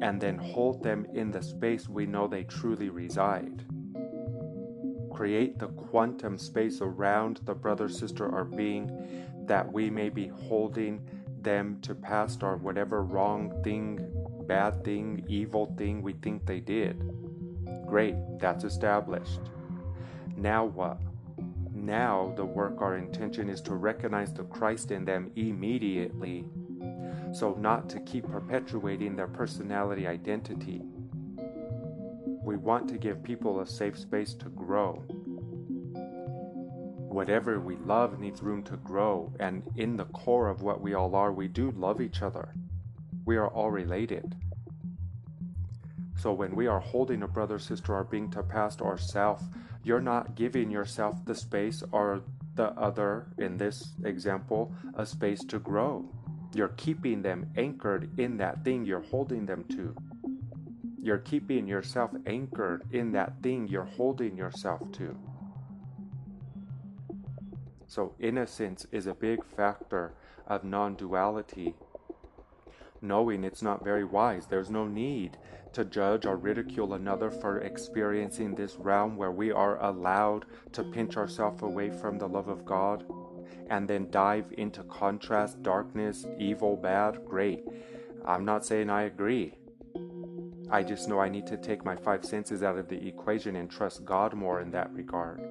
and 0.02 0.20
then 0.20 0.38
hold 0.38 0.82
them 0.82 1.06
in 1.14 1.32
the 1.32 1.42
space 1.42 1.88
we 1.88 2.06
know 2.06 2.28
they 2.28 2.44
truly 2.44 2.90
reside. 2.90 3.64
Create 5.22 5.60
the 5.60 5.68
quantum 5.68 6.36
space 6.36 6.82
around 6.82 7.42
the 7.46 7.54
brother, 7.54 7.88
sister, 7.88 8.28
or 8.28 8.44
being 8.44 8.90
that 9.46 9.72
we 9.72 9.88
may 9.88 10.10
be 10.10 10.26
holding 10.26 11.00
them 11.44 11.80
to 11.84 11.94
past 11.94 12.42
or 12.42 12.58
whatever 12.58 13.04
wrong 13.04 13.62
thing, 13.64 14.00
bad 14.48 14.84
thing, 14.84 15.24
evil 15.28 15.76
thing 15.78 16.02
we 16.02 16.14
think 16.14 16.44
they 16.48 16.60
did. 16.60 16.98
Great, 17.86 18.16
that's 18.40 18.64
established. 18.64 19.42
Now 20.36 20.66
what? 20.66 21.00
Now, 21.72 22.34
the 22.36 22.44
work, 22.44 22.82
our 22.82 22.98
intention 22.98 23.48
is 23.48 23.62
to 23.62 23.76
recognize 23.76 24.34
the 24.34 24.46
Christ 24.46 24.90
in 24.90 25.06
them 25.06 25.30
immediately 25.36 26.46
so 27.32 27.54
not 27.60 27.88
to 27.92 28.00
keep 28.00 28.28
perpetuating 28.28 29.16
their 29.16 29.28
personality 29.28 30.08
identity. 30.08 30.82
We 32.44 32.58
want 32.58 32.90
to 32.90 32.98
give 32.98 33.24
people 33.24 33.60
a 33.60 33.68
safe 33.68 33.98
space 33.98 34.34
to 34.36 34.50
grow. 34.50 35.04
Whatever 37.12 37.60
we 37.60 37.76
love 37.76 38.20
needs 38.20 38.42
room 38.42 38.64
to 38.64 38.78
grow, 38.78 39.32
and 39.40 39.62
in 39.76 39.96
the 39.96 40.06
core 40.06 40.48
of 40.48 40.64
what 40.64 40.82
we 40.82 40.94
all 40.96 41.14
are, 41.16 41.32
we 41.32 41.48
do 41.48 41.72
love 41.72 42.02
each 42.02 42.22
other. 42.22 42.54
We 43.26 43.38
are 43.38 43.50
all 43.50 43.70
related. 43.70 44.36
So 46.18 46.34
when 46.34 46.56
we 46.56 46.68
are 46.68 46.80
holding 46.80 47.22
a 47.22 47.28
brother, 47.28 47.60
sister, 47.60 47.94
or 47.94 48.04
being 48.06 48.32
to 48.32 48.42
past 48.42 48.82
or 48.82 48.98
self, 48.98 49.44
you're 49.84 50.02
not 50.02 50.36
giving 50.36 50.72
yourself 50.72 51.24
the 51.26 51.36
space 51.36 51.84
or 51.92 52.22
the 52.56 52.70
other, 52.72 53.28
in 53.38 53.58
this 53.58 53.94
example, 54.04 54.74
a 54.96 55.06
space 55.06 55.44
to 55.46 55.60
grow. 55.60 56.06
You're 56.54 56.70
keeping 56.70 57.22
them 57.22 57.52
anchored 57.56 58.20
in 58.20 58.38
that 58.38 58.64
thing 58.64 58.86
you're 58.86 59.00
holding 59.02 59.46
them 59.46 59.64
to. 59.72 59.96
You're 61.02 61.18
keeping 61.18 61.68
yourself 61.68 62.12
anchored 62.28 62.84
in 62.92 63.12
that 63.14 63.42
thing 63.42 63.68
you're 63.68 63.84
holding 63.84 64.38
yourself 64.38 64.92
to. 64.94 65.18
So, 67.88 68.14
innocence 68.20 68.86
is 68.92 69.08
a 69.08 69.14
big 69.14 69.44
factor 69.44 70.14
of 70.48 70.64
non 70.64 70.96
duality. 70.96 71.74
Knowing 73.02 73.44
it's 73.44 73.64
not 73.64 73.84
very 73.84 74.04
wise, 74.04 74.46
there's 74.46 74.70
no 74.70 74.88
need 74.88 75.38
to 75.74 75.84
judge 75.84 76.26
or 76.26 76.38
ridicule 76.38 76.94
another 76.94 77.32
for 77.32 77.60
experiencing 77.60 78.54
this 78.54 78.76
realm 78.76 79.18
where 79.18 79.32
we 79.32 79.52
are 79.52 79.82
allowed 79.84 80.46
to 80.74 80.84
pinch 80.84 81.18
ourselves 81.18 81.64
away 81.64 81.90
from 81.90 82.20
the 82.20 82.28
love 82.28 82.48
of 82.48 82.64
God 82.64 83.04
and 83.70 83.88
then 83.88 84.12
dive 84.12 84.54
into 84.58 84.84
contrast, 84.84 85.64
darkness, 85.64 86.26
evil, 86.38 86.76
bad, 86.76 87.26
great. 87.26 87.64
I'm 88.24 88.46
not 88.46 88.66
saying 88.66 88.90
I 88.90 89.04
agree. 89.04 89.56
I 90.72 90.84
just 90.84 91.10
know 91.10 91.20
I 91.20 91.28
need 91.28 91.46
to 91.48 91.58
take 91.58 91.84
my 91.84 91.98
five 91.98 92.24
senses 92.24 92.64
out 92.64 92.78
of 92.78 92.88
the 92.88 93.06
equation 93.06 93.58
and 93.58 93.70
trust 93.70 94.06
God 94.06 94.34
more 94.34 94.62
in 94.62 94.72
that 94.72 94.94
regard. 94.94 95.42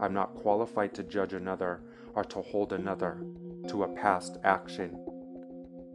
I'm 0.00 0.14
not 0.14 0.34
qualified 0.34 0.94
to 0.94 1.02
judge 1.02 1.34
another 1.34 1.82
or 2.14 2.24
to 2.24 2.40
hold 2.40 2.72
another 2.72 3.22
to 3.68 3.82
a 3.82 3.88
past 3.88 4.38
action. 4.42 4.98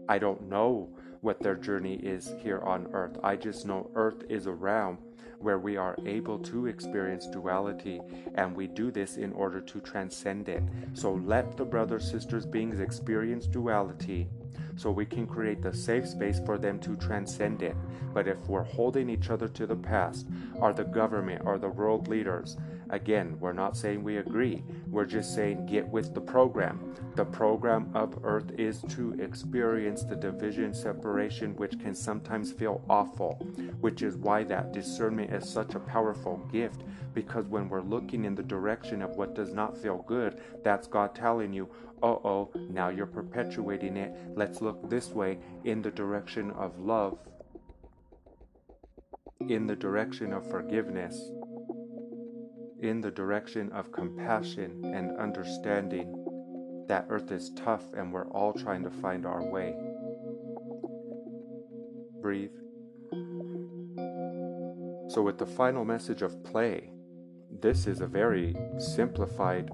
I 0.08 0.20
don't 0.20 0.48
know 0.48 0.96
what 1.22 1.42
their 1.42 1.56
journey 1.56 1.96
is 1.96 2.36
here 2.38 2.60
on 2.60 2.88
earth. 2.94 3.18
I 3.24 3.36
just 3.36 3.66
know 3.66 3.90
earth 3.96 4.24
is 4.30 4.46
a 4.46 4.54
realm 4.54 5.00
where 5.46 5.60
we 5.60 5.78
are 5.78 5.96
able 6.08 6.40
to 6.40 6.66
experience 6.66 7.28
duality, 7.28 8.02
and 8.34 8.56
we 8.56 8.66
do 8.66 8.90
this 8.90 9.18
in 9.18 9.32
order 9.34 9.62
to 9.62 9.80
transcend 9.80 10.50
it. 10.50 10.64
So 10.94 11.14
let 11.14 11.56
the 11.56 11.64
brothers, 11.64 12.10
sisters, 12.10 12.48
beings 12.48 12.80
experience 12.80 13.46
duality 13.46 14.28
so 14.76 14.90
we 14.90 15.06
can 15.06 15.28
create 15.28 15.62
the 15.62 15.72
safe 15.72 16.08
space 16.08 16.42
for 16.46 16.58
them 16.58 16.80
to 16.80 16.96
transcend 16.96 17.62
it. 17.62 17.76
But 18.12 18.28
if 18.28 18.38
we're 18.48 18.64
holding 18.64 19.08
each 19.08 19.30
other 19.30 19.48
to 19.50 19.68
the 19.68 19.76
past, 19.76 20.28
or 20.56 20.74
the 20.74 20.84
government, 20.84 21.44
or 21.46 21.60
the 21.60 21.70
world 21.70 22.08
leaders, 22.08 22.58
again, 22.90 23.38
we're 23.40 23.54
not 23.54 23.76
saying 23.76 24.04
we 24.04 24.18
agree. 24.18 24.64
We're 24.90 25.06
just 25.06 25.34
saying 25.36 25.66
get 25.66 25.88
with 25.88 26.14
the 26.14 26.22
program. 26.22 26.96
The 27.16 27.26
program 27.26 27.90
of 27.94 28.20
Earth 28.24 28.52
is 28.58 28.82
to 28.90 29.14
experience 29.20 30.04
the 30.04 30.16
division, 30.16 30.74
separation, 30.74 31.56
which 31.56 31.80
can 31.80 31.96
sometimes 31.96 32.52
feel 32.52 32.84
awful, 32.90 33.36
which 33.80 34.02
is 34.02 34.18
why 34.18 34.44
that 34.46 34.74
discernment 34.74 35.34
is 35.34 35.50
such 35.50 35.76
a 35.76 35.80
powerful 35.80 36.38
gift. 36.52 36.82
Because 37.14 37.48
when 37.48 37.70
we're 37.70 37.82
looking 37.82 38.26
in 38.26 38.36
the 38.36 38.44
direction 38.44 39.02
of 39.02 39.16
what 39.16 39.36
does 39.36 39.54
not 39.54 39.78
feel 39.78 40.04
good, 40.08 40.42
that's 40.64 40.88
God 40.88 41.16
telling 41.16 41.54
you, 41.54 41.70
uh 42.04 42.08
oh, 42.08 42.52
now 42.70 42.90
you're 42.90 43.06
perpetuating 43.06 43.96
it. 43.96 44.14
Let's 44.36 44.62
look 44.62 44.90
this 44.90 45.10
way 45.10 45.38
in 45.64 45.82
the 45.82 45.92
direction 45.92 46.52
of 46.52 46.78
love, 46.80 47.18
in 49.40 49.66
the 49.66 49.76
direction 49.76 50.34
of 50.34 50.50
forgiveness, 50.50 51.32
in 52.80 53.02
the 53.02 53.12
direction 53.12 53.72
of 53.72 53.92
compassion 53.92 54.84
and 54.86 55.18
understanding. 55.18 56.86
That 56.88 57.08
earth 57.10 57.32
is 57.32 57.52
tough 57.56 57.84
and 57.94 58.12
we're 58.12 58.30
all 58.30 58.54
trying 58.54 58.84
to 58.84 58.92
find 58.92 59.26
our 59.26 59.44
way. 59.44 59.76
Breathe. 62.22 62.52
So, 65.10 65.22
with 65.22 65.38
the 65.38 65.46
final 65.46 65.86
message 65.86 66.22
of 66.22 66.44
play, 66.44 66.92
this 67.62 67.88
is 67.88 68.02
a 68.02 68.08
very 68.08 68.56
simplified 68.78 69.70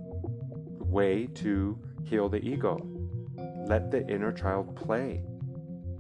way 0.80 1.28
to 1.36 1.80
heal 2.04 2.30
the 2.30 2.44
ego. 2.46 2.86
Let 3.68 3.92
the 3.92 4.08
inner 4.08 4.32
child 4.32 4.76
play. 4.76 5.24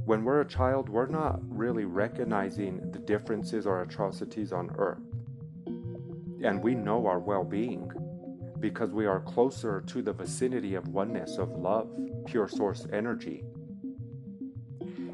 When 0.05 0.23
we're 0.23 0.41
a 0.41 0.47
child, 0.47 0.89
we're 0.89 1.07
not 1.07 1.39
really 1.47 1.85
recognizing 1.85 2.91
the 2.91 2.99
differences 2.99 3.65
or 3.65 3.81
atrocities 3.81 4.51
on 4.51 4.71
earth. 4.77 5.10
And 6.43 6.63
we 6.63 6.75
know 6.75 7.05
our 7.07 7.19
well 7.19 7.43
being 7.43 7.91
because 8.59 8.91
we 8.91 9.05
are 9.05 9.19
closer 9.21 9.81
to 9.87 10.01
the 10.01 10.13
vicinity 10.13 10.75
of 10.75 10.87
oneness, 10.87 11.37
of 11.37 11.49
love, 11.51 11.89
pure 12.25 12.47
source 12.47 12.87
energy. 12.93 13.43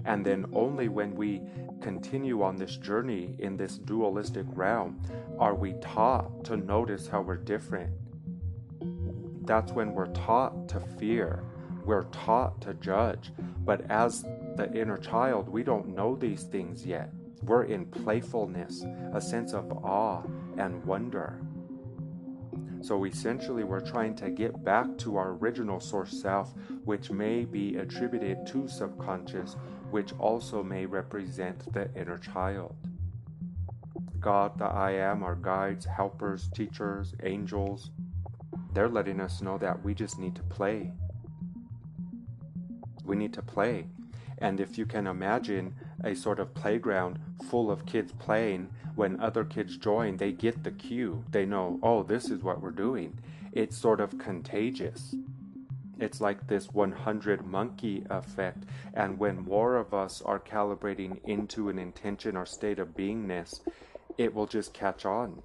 And 0.06 0.26
then 0.26 0.46
only 0.54 0.88
when 0.90 1.16
we 1.16 1.42
continue 1.82 2.42
on 2.42 2.56
this 2.56 2.78
journey 2.78 3.36
in 3.40 3.56
this 3.56 3.78
dualistic 3.78 4.46
realm 4.50 5.02
are 5.38 5.56
we 5.56 5.74
taught 5.82 6.44
to 6.46 6.58
notice 6.58 7.08
how 7.08 7.22
we're 7.22 7.38
different 7.38 7.92
that's 9.48 9.72
when 9.72 9.94
we're 9.94 10.08
taught 10.08 10.68
to 10.70 10.82
fear. 10.82 11.42
We're 11.86 12.04
taught 12.04 12.62
to 12.62 12.74
judge. 12.76 13.32
But 13.64 13.90
as 13.90 14.24
the 14.58 14.70
inner 14.76 14.98
child, 14.98 15.48
we 15.48 15.64
don't 15.64 15.96
know 15.96 16.18
these 16.18 16.44
things 16.44 16.86
yet. 16.86 17.12
We're 17.44 17.64
in 17.64 17.86
playfulness, 17.86 18.86
a 19.14 19.22
sense 19.22 19.54
of 19.54 19.72
awe 19.72 20.24
and 20.58 20.84
wonder. 20.86 21.40
So 22.82 23.06
essentially, 23.06 23.64
we're 23.64 23.80
trying 23.80 24.16
to 24.18 24.30
get 24.30 24.64
back 24.64 24.98
to 25.00 25.18
our 25.18 25.32
original 25.32 25.80
source 25.80 26.22
self, 26.22 26.54
which 26.86 27.10
may 27.10 27.44
be 27.44 27.78
attributed 27.78 28.46
to 28.48 28.68
subconscious, 28.68 29.56
which 29.90 30.14
also 30.20 30.64
may 30.64 30.86
represent 30.86 31.74
the 31.74 31.90
inner 32.00 32.18
child. 32.18 32.76
God, 34.20 34.58
the 34.58 34.66
I 34.66 34.92
am, 34.92 35.24
our 35.24 35.36
guides, 35.36 35.86
helpers, 35.86 36.50
teachers, 36.54 37.14
angels, 37.24 37.92
they're 38.74 38.90
letting 38.90 39.20
us 39.20 39.42
know 39.42 39.58
that 39.58 39.84
we 39.84 39.94
just 39.94 40.20
need 40.20 40.36
to 40.36 40.44
play. 40.44 40.92
We 43.04 43.16
need 43.16 43.34
to 43.34 43.42
play. 43.42 43.88
And 44.40 44.60
if 44.60 44.78
you 44.78 44.86
can 44.86 45.08
imagine 45.08 45.74
a 46.04 46.16
sort 46.16 46.40
of 46.40 46.54
playground 46.54 47.20
full 47.50 47.72
of 47.72 47.86
kids 47.86 48.12
playing, 48.20 48.70
when 48.96 49.20
other 49.20 49.44
kids 49.44 49.78
join, 49.78 50.18
they 50.18 50.32
get 50.32 50.64
the 50.64 50.72
cue. 50.72 51.24
They 51.32 51.46
know, 51.46 51.80
oh, 51.84 52.04
this 52.04 52.30
is 52.30 52.42
what 52.42 52.62
we're 52.62 52.72
doing. 52.72 53.20
It's 53.52 53.78
sort 53.78 54.02
of 54.02 54.18
contagious. 54.18 55.16
It's 56.00 56.22
like 56.22 56.48
this 56.48 56.72
100 56.72 57.46
monkey 57.46 58.04
effect. 58.10 58.64
And 58.94 59.20
when 59.20 59.46
more 59.46 59.76
of 59.76 59.94
us 59.94 60.22
are 60.22 60.40
calibrating 60.40 61.20
into 61.26 61.70
an 61.70 61.80
intention 61.80 62.36
or 62.36 62.46
state 62.46 62.80
of 62.80 62.96
beingness, 62.96 63.62
it 64.18 64.34
will 64.34 64.48
just 64.48 64.74
catch 64.74 65.06
on. 65.06 65.42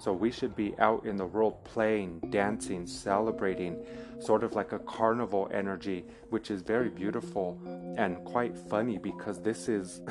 So 0.00 0.12
we 0.12 0.30
should 0.30 0.54
be 0.54 0.74
out 0.78 1.06
in 1.06 1.16
the 1.16 1.24
world 1.24 1.64
playing, 1.64 2.20
dancing, 2.30 2.86
celebrating, 2.86 3.84
sort 4.20 4.44
of 4.44 4.54
like 4.54 4.72
a 4.72 4.78
carnival 4.80 5.48
energy, 5.52 6.04
which 6.30 6.50
is 6.50 6.62
very 6.62 6.90
beautiful 6.90 7.58
and 7.96 8.22
quite 8.24 8.56
funny 8.56 8.98
because 8.98 9.40
this 9.40 9.68
is 9.68 10.02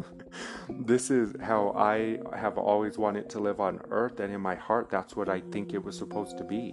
this 0.70 1.10
is 1.10 1.34
how 1.40 1.70
I 1.76 2.18
have 2.36 2.58
always 2.58 2.96
wanted 2.96 3.28
to 3.30 3.40
live 3.40 3.60
on 3.60 3.80
earth 3.90 4.20
and 4.20 4.32
in 4.32 4.40
my 4.40 4.54
heart 4.54 4.88
that's 4.90 5.14
what 5.14 5.28
I 5.28 5.40
think 5.52 5.74
it 5.74 5.82
was 5.82 5.96
supposed 5.96 6.38
to 6.38 6.44
be. 6.44 6.70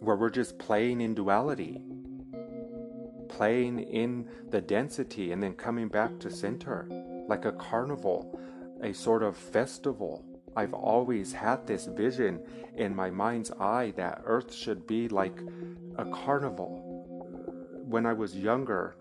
Where 0.00 0.16
we're 0.16 0.30
just 0.30 0.58
playing 0.58 1.00
in 1.00 1.14
duality. 1.14 1.80
Playing 3.28 3.80
in 3.80 4.28
the 4.50 4.60
density 4.60 5.32
and 5.32 5.42
then 5.42 5.54
coming 5.54 5.88
back 5.88 6.18
to 6.20 6.30
center 6.30 6.86
like 7.28 7.44
a 7.46 7.52
carnival, 7.52 8.38
a 8.82 8.92
sort 8.92 9.22
of 9.22 9.36
festival 9.36 10.24
I've 10.54 10.74
always 10.74 11.32
had 11.32 11.66
this 11.66 11.86
vision 11.86 12.40
in 12.76 12.94
my 12.94 13.10
mind's 13.10 13.50
eye 13.52 13.92
that 13.96 14.22
Earth 14.24 14.52
should 14.52 14.86
be 14.86 15.08
like 15.08 15.38
a 15.96 16.04
carnival. 16.04 17.04
When 17.86 18.06
I 18.06 18.12
was 18.12 18.36
younger, 18.36 18.96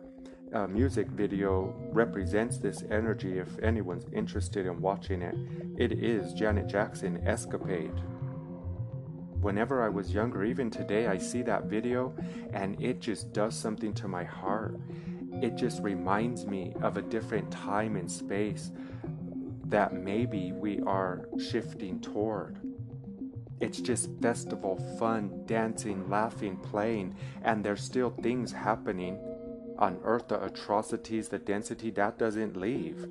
a 0.54 0.68
music 0.68 1.08
video 1.08 1.74
represents 1.92 2.58
this 2.58 2.84
energy 2.90 3.40
if 3.40 3.60
anyone's 3.60 4.06
interested 4.14 4.66
in 4.66 4.82
watching 4.82 5.22
it. 5.22 5.36
It 5.78 5.94
is 5.94 6.34
Janet 6.34 6.68
Jackson 6.68 7.26
Escapade. 7.26 8.02
Whenever 9.42 9.82
I 9.82 9.90
was 9.90 10.14
younger, 10.14 10.44
even 10.44 10.70
today, 10.70 11.08
I 11.08 11.18
see 11.18 11.42
that 11.44 11.66
video 11.66 12.14
and 12.54 12.82
it 12.82 13.00
just 13.00 13.34
does 13.34 13.56
something 13.56 13.94
to 13.96 14.08
my 14.08 14.24
heart. 14.24 14.80
It 15.42 15.56
just 15.56 15.82
reminds 15.82 16.46
me 16.46 16.74
of 16.82 16.98
a 16.98 17.02
different 17.02 17.50
time 17.50 17.96
and 17.96 18.12
space 18.12 18.72
that 19.72 19.94
maybe 19.94 20.52
we 20.52 20.80
are 20.82 21.28
shifting 21.40 22.00
toward. 22.00 22.60
It's 23.62 23.80
just 23.80 24.10
festival, 24.22 24.78
fun, 25.00 25.44
dancing, 25.46 26.10
laughing, 26.10 26.58
playing, 26.58 27.16
and 27.44 27.64
there's 27.64 27.82
still 27.82 28.10
things 28.10 28.52
happening 28.52 29.18
on 29.78 30.00
earth, 30.04 30.28
the 30.28 30.44
atrocities, 30.44 31.30
the 31.30 31.40
density, 31.40 31.90
that 31.92 32.18
doesn't 32.18 32.58
leave. 32.58 33.08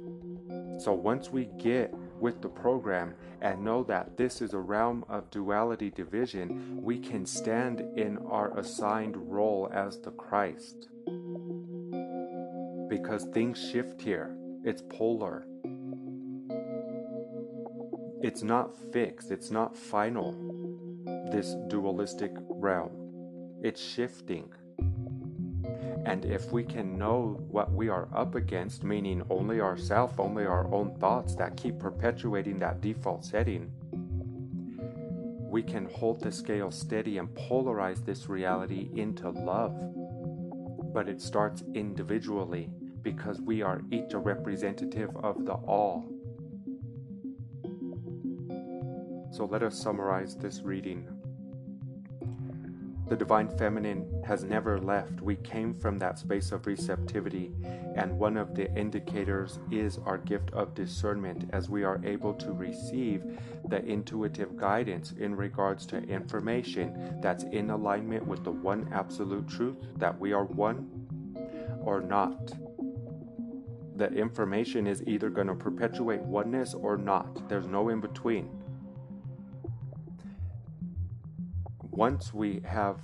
So 0.79 0.92
once 0.92 1.31
we 1.31 1.46
get 1.59 1.94
with 2.18 2.42
the 2.42 2.49
program 2.49 3.14
and 3.40 3.64
know 3.64 3.83
that 3.85 4.16
this 4.16 4.42
is 4.42 4.53
a 4.53 4.59
realm 4.59 5.05
of 5.09 5.31
duality 5.31 5.90
division, 5.90 6.83
we 6.83 6.99
can 6.99 7.25
stand 7.27 7.81
in 7.99 8.18
our 8.29 8.57
assigned 8.59 9.16
role 9.16 9.70
as 9.73 9.99
the 10.01 10.11
Christ. 10.11 10.88
Because 12.88 13.25
things 13.33 13.59
shift 13.70 14.03
here, 14.03 14.37
it's 14.62 14.83
polar. 14.83 15.46
It's 18.22 18.42
not 18.42 18.76
fixed, 18.92 19.30
it's 19.30 19.50
not 19.50 19.74
final, 19.74 20.33
this 21.33 21.54
dualistic 21.68 22.33
realm. 22.50 22.90
It's 23.62 23.80
shifting. 23.80 24.52
And 26.04 26.26
if 26.26 26.52
we 26.52 26.62
can 26.62 26.98
know 26.98 27.40
what 27.50 27.72
we 27.72 27.88
are 27.88 28.09
up 28.14 28.35
against, 28.35 28.85
meaning 28.85 29.22
only 29.30 29.59
ourself, 29.59 30.20
only 30.20 30.44
our 30.44 30.70
own 30.70 30.94
thoughts 30.96 31.35
that 31.37 31.56
keep 31.56 31.78
perpetuating 31.78 32.59
that 32.59 32.83
default 32.83 33.24
setting, 33.24 33.72
we 35.50 35.62
can 35.62 35.87
hold 35.87 36.20
the 36.20 36.30
scale 36.30 36.70
steady 36.70 37.16
and 37.16 37.28
polarize 37.30 38.04
this 38.04 38.28
reality 38.28 38.90
into 38.96 39.30
love. 39.30 39.74
But 40.92 41.09
it 41.09 41.22
starts 41.22 41.64
individually 41.74 42.68
because 43.00 43.40
we 43.40 43.62
are 43.62 43.80
each 43.90 44.12
a 44.12 44.18
representative 44.18 45.16
of 45.16 45.46
the 45.46 45.54
all. 45.54 46.19
So 49.40 49.46
let 49.46 49.62
us 49.62 49.74
summarize 49.74 50.37
this 50.37 50.61
reading. 50.61 51.09
The 53.09 53.16
Divine 53.16 53.48
Feminine 53.57 54.22
has 54.26 54.44
never 54.44 54.79
left. 54.79 55.22
We 55.22 55.37
came 55.37 55.72
from 55.72 55.98
that 55.98 56.18
space 56.18 56.53
of 56.53 56.66
receptivity, 56.66 57.50
and 57.96 58.18
one 58.18 58.37
of 58.37 58.55
the 58.55 58.70
indicators 58.74 59.59
is 59.70 59.98
our 60.05 60.18
gift 60.18 60.50
of 60.50 60.74
discernment 60.74 61.48
as 61.55 61.70
we 61.70 61.85
are 61.85 62.03
able 62.05 62.35
to 62.35 62.53
receive 62.53 63.22
the 63.66 63.83
intuitive 63.83 64.59
guidance 64.59 65.14
in 65.18 65.35
regards 65.35 65.87
to 65.87 66.03
information 66.03 67.18
that's 67.22 67.44
in 67.44 67.70
alignment 67.70 68.26
with 68.26 68.44
the 68.44 68.53
one 68.53 68.90
absolute 68.92 69.48
truth 69.48 69.76
that 69.96 70.20
we 70.20 70.35
are 70.35 70.44
one 70.44 70.87
or 71.81 72.03
not. 72.03 72.53
The 73.96 74.12
information 74.12 74.87
is 74.87 75.03
either 75.07 75.31
going 75.31 75.46
to 75.46 75.55
perpetuate 75.55 76.20
oneness 76.20 76.74
or 76.74 76.98
not, 76.98 77.48
there's 77.48 77.66
no 77.66 77.88
in 77.88 78.03
between. 78.03 78.60
Once 82.00 82.32
we 82.32 82.62
have 82.64 82.96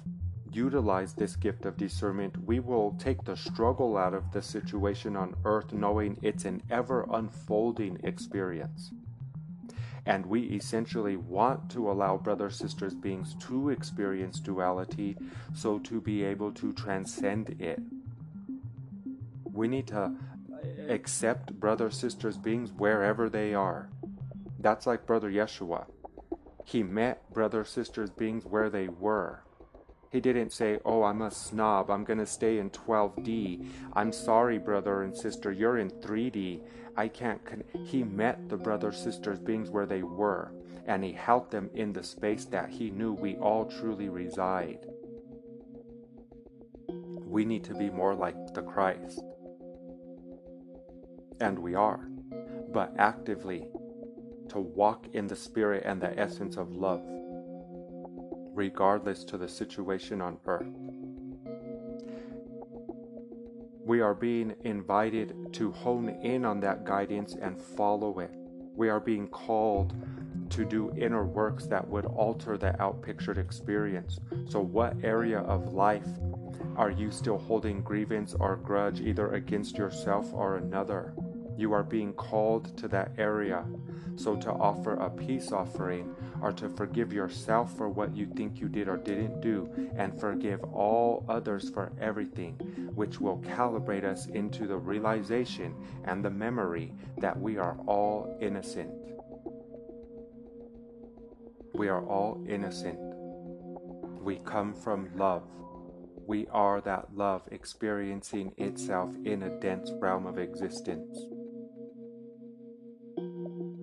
utilized 0.50 1.18
this 1.18 1.36
gift 1.36 1.66
of 1.66 1.76
discernment, 1.76 2.34
we 2.46 2.60
will 2.60 2.96
take 2.98 3.22
the 3.24 3.36
struggle 3.36 3.94
out 3.98 4.14
of 4.14 4.32
the 4.32 4.40
situation 4.40 5.14
on 5.14 5.36
earth, 5.44 5.70
knowing 5.74 6.16
it's 6.22 6.46
an 6.46 6.62
ever 6.70 7.06
unfolding 7.12 8.00
experience. 8.04 8.90
And 10.06 10.24
we 10.24 10.44
essentially 10.44 11.18
want 11.18 11.70
to 11.72 11.90
allow 11.90 12.16
brother 12.16 12.48
sisters 12.48 12.94
beings 12.94 13.36
to 13.40 13.68
experience 13.68 14.40
duality 14.40 15.18
so 15.52 15.78
to 15.80 16.00
be 16.00 16.24
able 16.24 16.52
to 16.52 16.72
transcend 16.72 17.54
it. 17.60 17.78
We 19.44 19.68
need 19.68 19.88
to 19.88 20.16
accept 20.88 21.60
brother 21.60 21.90
sisters 21.90 22.38
beings 22.38 22.72
wherever 22.72 23.28
they 23.28 23.52
are. 23.52 23.90
That's 24.58 24.86
like 24.86 25.04
brother 25.04 25.30
Yeshua. 25.30 25.84
He 26.66 26.82
met 26.82 27.32
brother 27.32 27.64
sisters 27.64 28.10
beings 28.10 28.44
where 28.44 28.68
they 28.68 28.88
were. 28.88 29.44
He 30.10 30.20
didn't 30.20 30.52
say, 30.52 30.80
Oh, 30.84 31.04
I'm 31.04 31.22
a 31.22 31.30
snob. 31.30 31.92
I'm 31.92 32.02
going 32.02 32.18
to 32.18 32.26
stay 32.26 32.58
in 32.58 32.70
12D. 32.70 33.68
I'm 33.92 34.12
sorry, 34.12 34.58
brother 34.58 35.04
and 35.04 35.16
sister. 35.16 35.52
You're 35.52 35.78
in 35.78 35.90
3D. 35.90 36.62
I 36.96 37.06
can't. 37.06 37.44
Con-. 37.44 37.62
He 37.84 38.02
met 38.02 38.48
the 38.48 38.56
brother 38.56 38.90
sisters 38.90 39.38
beings 39.38 39.70
where 39.70 39.86
they 39.86 40.02
were, 40.02 40.50
and 40.86 41.04
he 41.04 41.12
helped 41.12 41.52
them 41.52 41.70
in 41.72 41.92
the 41.92 42.02
space 42.02 42.46
that 42.46 42.68
he 42.68 42.90
knew 42.90 43.12
we 43.12 43.36
all 43.36 43.66
truly 43.66 44.08
reside. 44.08 44.86
We 46.88 47.44
need 47.44 47.62
to 47.64 47.74
be 47.74 47.90
more 47.90 48.16
like 48.16 48.54
the 48.54 48.62
Christ. 48.62 49.20
And 51.38 51.60
we 51.60 51.76
are, 51.76 52.08
but 52.72 52.92
actively 52.98 53.68
to 54.48 54.58
walk 54.58 55.06
in 55.12 55.26
the 55.26 55.36
spirit 55.36 55.82
and 55.84 56.00
the 56.00 56.18
essence 56.18 56.56
of 56.56 56.72
love, 56.72 57.02
regardless 58.54 59.24
to 59.24 59.38
the 59.38 59.48
situation 59.48 60.20
on 60.20 60.38
earth. 60.46 60.66
We 63.84 64.00
are 64.00 64.14
being 64.14 64.54
invited 64.64 65.52
to 65.54 65.70
hone 65.70 66.08
in 66.08 66.44
on 66.44 66.60
that 66.60 66.84
guidance 66.84 67.36
and 67.40 67.60
follow 67.60 68.18
it. 68.18 68.32
We 68.74 68.88
are 68.88 69.00
being 69.00 69.28
called 69.28 69.94
to 70.50 70.64
do 70.64 70.92
inner 70.96 71.24
works 71.24 71.66
that 71.66 71.86
would 71.86 72.04
alter 72.04 72.58
the 72.58 72.72
outpictured 72.80 73.38
experience. 73.38 74.18
So, 74.48 74.60
what 74.60 74.96
area 75.02 75.40
of 75.40 75.72
life 75.72 76.08
are 76.76 76.90
you 76.90 77.10
still 77.10 77.38
holding 77.38 77.82
grievance 77.82 78.34
or 78.38 78.56
grudge 78.56 79.00
either 79.00 79.32
against 79.32 79.78
yourself 79.78 80.32
or 80.32 80.56
another? 80.56 81.14
You 81.56 81.72
are 81.72 81.82
being 81.82 82.12
called 82.12 82.76
to 82.78 82.88
that 82.88 83.12
area. 83.18 83.64
So, 84.16 84.36
to 84.36 84.50
offer 84.50 84.94
a 84.94 85.10
peace 85.10 85.52
offering 85.52 86.14
or 86.40 86.52
to 86.52 86.68
forgive 86.68 87.12
yourself 87.12 87.76
for 87.76 87.88
what 87.88 88.16
you 88.16 88.26
think 88.26 88.60
you 88.60 88.68
did 88.68 88.88
or 88.88 88.96
didn't 88.96 89.40
do, 89.40 89.70
and 89.96 90.18
forgive 90.18 90.62
all 90.64 91.24
others 91.28 91.70
for 91.70 91.92
everything, 92.00 92.54
which 92.94 93.20
will 93.20 93.38
calibrate 93.38 94.04
us 94.04 94.26
into 94.26 94.66
the 94.66 94.76
realization 94.76 95.74
and 96.04 96.24
the 96.24 96.30
memory 96.30 96.92
that 97.18 97.38
we 97.38 97.58
are 97.58 97.76
all 97.86 98.36
innocent. 98.40 98.90
We 101.74 101.88
are 101.88 102.04
all 102.06 102.42
innocent. 102.48 102.98
We 104.22 104.36
come 104.44 104.74
from 104.74 105.10
love. 105.14 105.42
We 106.26 106.48
are 106.48 106.80
that 106.80 107.14
love 107.14 107.42
experiencing 107.52 108.52
itself 108.56 109.10
in 109.24 109.42
a 109.42 109.60
dense 109.60 109.92
realm 110.00 110.26
of 110.26 110.38
existence. 110.38 111.35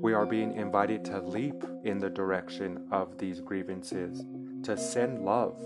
We 0.04 0.12
are 0.12 0.26
being 0.26 0.58
invited 0.58 1.06
to 1.06 1.22
leap 1.22 1.64
in 1.86 1.97
the 1.97 2.10
direction 2.10 2.89
of 2.91 3.18
these 3.18 3.39
grievances, 3.39 4.22
to 4.64 4.76
send 4.76 5.24
love. 5.24 5.58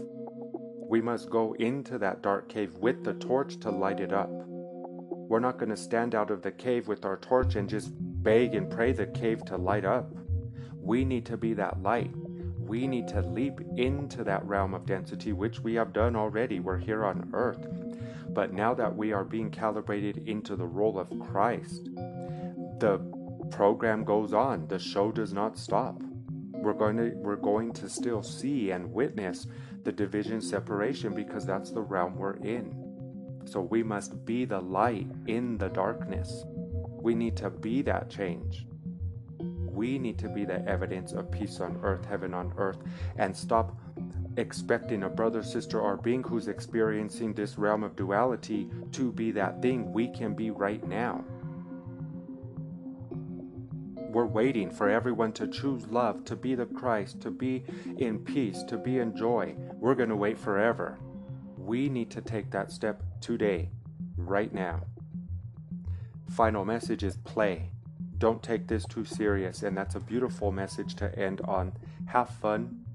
We 0.88 1.02
must 1.02 1.32
go 1.32 1.54
into 1.54 1.98
that 1.98 2.22
dark 2.22 2.48
cave 2.48 2.76
with 2.76 3.04
the 3.04 3.16
torch 3.16 3.60
to 3.62 3.72
light 3.72 4.00
it 4.00 4.14
up. 4.14 4.30
We're 4.30 5.40
not 5.40 5.58
going 5.58 5.72
to 5.72 5.76
stand 5.76 6.14
out 6.14 6.30
of 6.30 6.44
the 6.44 6.52
cave 6.52 6.88
with 6.88 7.04
our 7.04 7.18
torch 7.18 7.56
and 7.56 7.68
just 7.68 7.90
beg 7.98 8.54
and 8.54 8.70
pray 8.70 8.92
the 8.92 9.08
cave 9.08 9.44
to 9.46 9.58
light 9.58 9.86
up. 9.86 10.14
We 10.80 11.04
need 11.04 11.26
to 11.26 11.36
be 11.36 11.56
that 11.56 11.82
light. 11.82 12.12
We 12.60 12.86
need 12.86 13.08
to 13.08 13.24
leap 13.24 13.60
into 13.76 14.24
that 14.24 14.46
realm 14.46 14.76
of 14.76 14.86
density, 14.86 15.34
which 15.34 15.62
we 15.62 15.74
have 15.74 15.94
done 15.94 16.16
already. 16.16 16.60
We're 16.60 16.78
here 16.78 17.06
on 17.06 17.32
earth. 17.34 17.68
But 18.30 18.54
now 18.54 18.76
that 18.76 18.96
we 18.96 19.14
are 19.14 19.24
being 19.24 19.50
calibrated 19.50 20.28
into 20.28 20.56
the 20.56 20.68
role 20.68 21.00
of 21.00 21.10
Christ, 21.20 21.86
the 22.80 23.17
program 23.52 24.04
goes 24.04 24.34
on. 24.34 24.68
The 24.68 24.80
show 24.80 25.12
does 25.12 25.34
not 25.34 25.58
stop. 25.58 26.02
We're 26.52 26.74
going 26.74 26.98
to 26.98 27.12
we're 27.16 27.36
going 27.36 27.74
to 27.74 27.90
still 27.90 28.24
see 28.24 28.72
and 28.72 28.92
witness 28.92 29.48
the 29.84 29.92
division 29.92 30.42
separation 30.42 31.14
because 31.14 31.46
that's 31.46 31.72
the 31.72 31.82
realm 31.82 32.16
we're 32.16 32.38
in. 32.38 33.42
So 33.46 33.62
we 33.62 33.84
must 33.84 34.26
be 34.26 34.46
the 34.46 34.60
light 34.60 35.08
in 35.28 35.58
the 35.58 35.70
darkness. 35.70 36.44
We 37.02 37.16
need 37.16 37.38
to 37.38 37.50
be 37.50 37.82
that 37.84 38.10
change. 38.10 38.66
We 39.40 40.00
need 40.00 40.18
to 40.20 40.28
be 40.28 40.44
the 40.44 40.68
evidence 40.68 41.14
of 41.14 41.32
peace 41.32 41.60
on 41.60 41.80
earth, 41.84 42.06
heaven 42.06 42.34
on 42.34 42.52
earth, 42.58 42.80
and 43.18 43.36
stop 43.36 43.78
expecting 44.38 45.04
a 45.04 45.10
brother, 45.10 45.44
sister, 45.44 45.80
or 45.80 45.98
being 45.98 46.24
who's 46.24 46.48
experiencing 46.48 47.34
this 47.34 47.58
realm 47.58 47.84
of 47.84 47.96
duality 47.96 48.70
to 48.92 49.12
be 49.12 49.32
that 49.32 49.62
thing 49.62 49.94
we 49.94 50.08
can 50.10 50.34
be 50.34 50.52
right 50.52 50.86
now. 50.88 51.24
We're 54.18 54.26
waiting 54.26 54.72
for 54.72 54.90
everyone 54.90 55.32
to 55.34 55.48
choose 55.48 55.86
love, 55.86 56.26
to 56.26 56.36
be 56.36 56.56
the 56.56 56.66
Christ, 56.66 57.22
to 57.22 57.30
be 57.30 57.64
in 58.00 58.18
peace, 58.18 58.64
to 58.64 58.76
be 58.76 58.98
in 58.98 59.16
joy. 59.16 59.54
We're 59.76 59.94
going 59.94 60.10
to 60.10 60.16
wait 60.16 60.40
forever. 60.40 60.98
We 61.56 61.88
need 61.88 62.10
to 62.10 62.22
take 62.22 62.50
that 62.50 62.72
step 62.72 63.04
today, 63.22 63.70
right 64.18 64.52
now. 64.52 64.82
Final 66.32 66.66
message 66.66 67.04
is 67.04 67.18
play. 67.18 67.70
Don't 68.18 68.42
take 68.42 68.68
this 68.68 68.86
too 68.86 69.06
serious, 69.06 69.62
and 69.62 69.78
that's 69.78 69.94
a 69.94 70.00
beautiful 70.00 70.52
message 70.52 70.96
to 70.96 71.16
end 71.16 71.42
on. 71.42 71.74
Have 72.08 72.32
fun. 72.32 72.86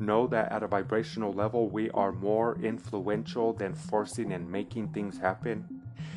Know 0.00 0.26
that 0.28 0.50
at 0.50 0.62
a 0.62 0.66
vibrational 0.66 1.34
level, 1.34 1.68
we 1.68 1.90
are 1.90 2.10
more 2.10 2.58
influential 2.62 3.52
than 3.52 3.74
forcing 3.74 4.32
and 4.32 4.50
making 4.50 4.94
things 4.94 5.18
happen 5.18 5.75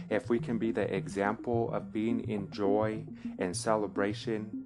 if 0.09 0.29
we 0.29 0.39
can 0.39 0.57
be 0.57 0.71
the 0.71 0.93
example 0.93 1.71
of 1.73 1.93
being 1.93 2.27
in 2.29 2.49
joy 2.51 3.03
and 3.37 3.55
celebration 3.55 4.65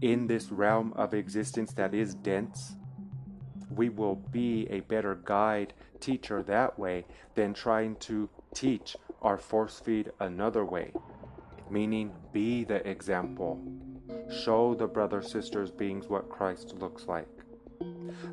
in 0.00 0.26
this 0.26 0.52
realm 0.52 0.92
of 0.94 1.14
existence 1.14 1.72
that 1.72 1.94
is 1.94 2.14
dense, 2.14 2.76
we 3.74 3.88
will 3.88 4.16
be 4.16 4.66
a 4.70 4.80
better 4.80 5.18
guide, 5.24 5.72
teacher 6.00 6.42
that 6.42 6.78
way 6.78 7.04
than 7.34 7.54
trying 7.54 7.96
to 7.96 8.28
teach 8.54 8.96
or 9.20 9.36
force 9.36 9.80
feed 9.80 10.10
another 10.20 10.64
way. 10.64 10.92
Meaning, 11.70 12.12
be 12.32 12.64
the 12.64 12.86
example. 12.88 13.60
Show 14.42 14.74
the 14.74 14.86
brother 14.86 15.22
sisters 15.22 15.70
beings 15.70 16.08
what 16.08 16.30
Christ 16.30 16.74
looks 16.78 17.06
like. 17.06 17.28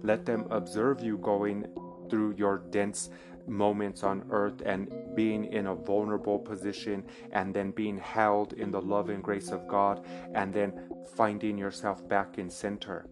Let 0.04 0.26
them 0.26 0.48
observe 0.52 1.02
you 1.02 1.18
going 1.18 1.68
through 2.10 2.36
your 2.38 2.60
dense 2.70 3.10
moments 3.48 4.04
on 4.04 4.24
earth 4.30 4.62
and 4.66 4.92
being 5.16 5.46
in 5.46 5.68
a 5.68 5.76
vulnerable 5.76 6.40
position 6.40 7.04
and 7.32 7.54
then 7.54 7.72
being 7.72 7.98
held 7.98 8.54
in 8.54 8.72
the 8.72 8.82
love 8.82 9.10
and 9.10 9.24
grace 9.24 9.50
of 9.50 9.68
God 9.68 10.06
and 10.34 10.54
then 10.54 10.74
finding 11.16 11.58
yourself 11.58 12.08
back 12.08 12.38
in 12.38 12.50
center. 12.50 13.08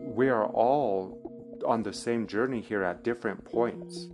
We 0.00 0.28
are 0.28 0.46
all 0.46 1.18
on 1.66 1.82
the 1.82 1.92
same 1.92 2.26
journey 2.26 2.60
here 2.60 2.82
at 2.82 3.04
different 3.04 3.44
points. 3.44 4.08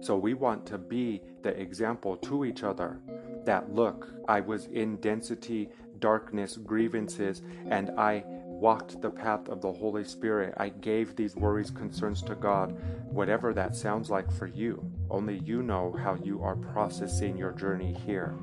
So 0.00 0.16
we 0.16 0.34
want 0.34 0.66
to 0.66 0.78
be 0.78 1.22
the 1.42 1.58
example 1.58 2.16
to 2.18 2.44
each 2.44 2.62
other 2.62 3.00
that 3.44 3.72
look, 3.72 4.08
I 4.28 4.40
was 4.40 4.66
in 4.66 4.96
density, 4.96 5.70
darkness, 5.98 6.56
grievances, 6.56 7.42
and 7.68 7.90
I 7.98 8.24
walked 8.60 9.00
the 9.00 9.10
path 9.10 9.48
of 9.48 9.60
the 9.60 9.72
Holy 9.72 10.04
Spirit. 10.04 10.54
I 10.56 10.68
gave 10.68 11.16
these 11.16 11.36
worries, 11.36 11.70
concerns 11.70 12.22
to 12.22 12.34
God, 12.34 12.76
whatever 13.10 13.52
that 13.52 13.74
sounds 13.76 14.10
like 14.10 14.30
for 14.30 14.46
you. 14.46 14.90
Only 15.10 15.38
you 15.38 15.62
know 15.62 15.94
how 16.02 16.14
you 16.14 16.42
are 16.42 16.56
processing 16.56 17.36
your 17.36 17.52
journey 17.52 17.92
here. 18.06 18.34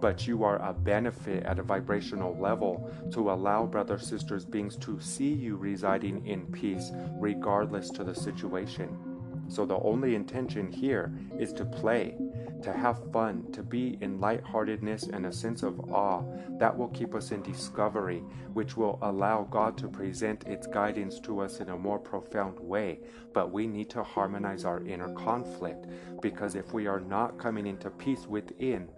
But 0.00 0.26
you 0.26 0.44
are 0.44 0.62
a 0.62 0.72
benefit 0.72 1.44
at 1.44 1.58
a 1.58 1.62
vibrational 1.62 2.36
level 2.38 2.90
to 3.12 3.30
allow 3.30 3.66
brothers, 3.66 4.06
sisters, 4.06 4.44
beings 4.44 4.76
to 4.76 5.00
see 5.00 5.32
you 5.32 5.56
residing 5.56 6.26
in 6.26 6.46
peace 6.46 6.90
regardless 7.18 7.90
to 7.90 8.04
the 8.04 8.14
situation. 8.14 9.13
So 9.48 9.66
the 9.66 9.78
only 9.78 10.14
intention 10.14 10.72
here 10.72 11.12
is 11.38 11.52
to 11.54 11.64
play, 11.64 12.16
to 12.62 12.72
have 12.72 13.12
fun, 13.12 13.50
to 13.52 13.62
be 13.62 13.98
in 14.00 14.20
lightheartedness 14.20 15.04
and 15.04 15.26
a 15.26 15.32
sense 15.32 15.62
of 15.62 15.78
awe 15.92 16.22
that 16.58 16.76
will 16.76 16.88
keep 16.88 17.14
us 17.14 17.30
in 17.30 17.42
discovery, 17.42 18.20
which 18.52 18.76
will 18.76 18.98
allow 19.02 19.44
God 19.44 19.76
to 19.78 19.88
present 19.88 20.46
its 20.46 20.66
guidance 20.66 21.20
to 21.20 21.40
us 21.40 21.60
in 21.60 21.68
a 21.68 21.76
more 21.76 21.98
profound 21.98 22.58
way. 22.58 23.00
But 23.32 23.52
we 23.52 23.66
need 23.66 23.90
to 23.90 24.02
harmonize 24.02 24.64
our 24.64 24.82
inner 24.84 25.12
conflict 25.14 25.86
because 26.20 26.54
if 26.54 26.72
we 26.72 26.86
are 26.86 27.00
not 27.00 27.38
coming 27.38 27.66
into 27.66 27.90
peace 27.90 28.26
within, 28.26 28.88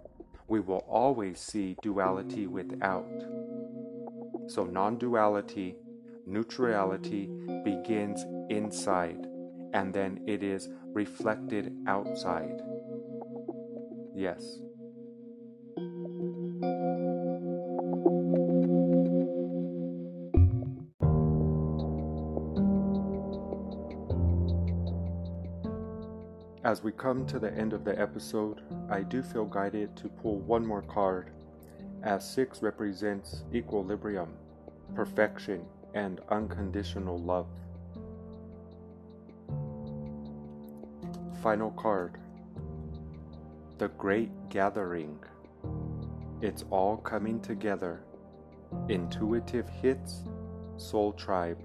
we 0.47 0.61
will 0.61 0.85
always 0.87 1.39
see 1.39 1.75
duality 1.81 2.47
without. 2.47 3.05
So 4.47 4.63
non 4.63 4.97
duality, 4.97 5.75
neutrality 6.25 7.29
begins 7.65 8.23
inside 8.49 9.26
and 9.77 9.93
then 9.93 10.19
it 10.25 10.41
is 10.41 10.69
reflected 10.93 11.71
outside. 11.85 12.63
Yes. 14.15 14.57
As 26.63 26.81
we 26.83 26.91
come 26.91 27.27
to 27.27 27.37
the 27.37 27.53
end 27.55 27.73
of 27.73 27.85
the 27.85 27.97
episode, 27.99 28.61
I 28.89 29.01
do 29.01 29.21
feel 29.21 29.45
guided 29.45 29.95
to 29.97 30.09
pull 30.09 30.39
one 30.39 30.65
more 30.65 30.81
card, 30.81 31.29
as 32.01 32.27
six 32.27 32.63
represents 32.63 33.43
equilibrium, 33.53 34.33
perfection, 34.95 35.63
and 35.93 36.19
unconditional 36.31 37.19
love. 37.19 37.47
Final 41.43 41.69
card 41.71 42.17
The 43.77 43.89
Great 43.89 44.31
Gathering. 44.49 45.19
It's 46.41 46.65
all 46.71 46.97
coming 46.97 47.39
together. 47.41 48.01
Intuitive 48.89 49.69
hits, 49.69 50.23
Soul 50.77 51.13
Tribe. 51.13 51.59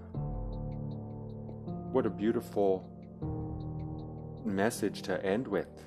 What 1.91 2.05
a 2.05 2.11
beautiful 2.11 2.87
message 4.45 5.01
to 5.03 5.25
end 5.25 5.49
with, 5.49 5.83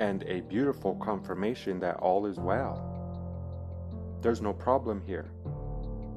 and 0.00 0.22
a 0.26 0.40
beautiful 0.40 0.94
confirmation 0.94 1.78
that 1.80 1.96
all 1.96 2.24
is 2.24 2.38
well. 2.38 2.88
There's 4.22 4.40
no 4.40 4.54
problem 4.54 5.02
here, 5.04 5.30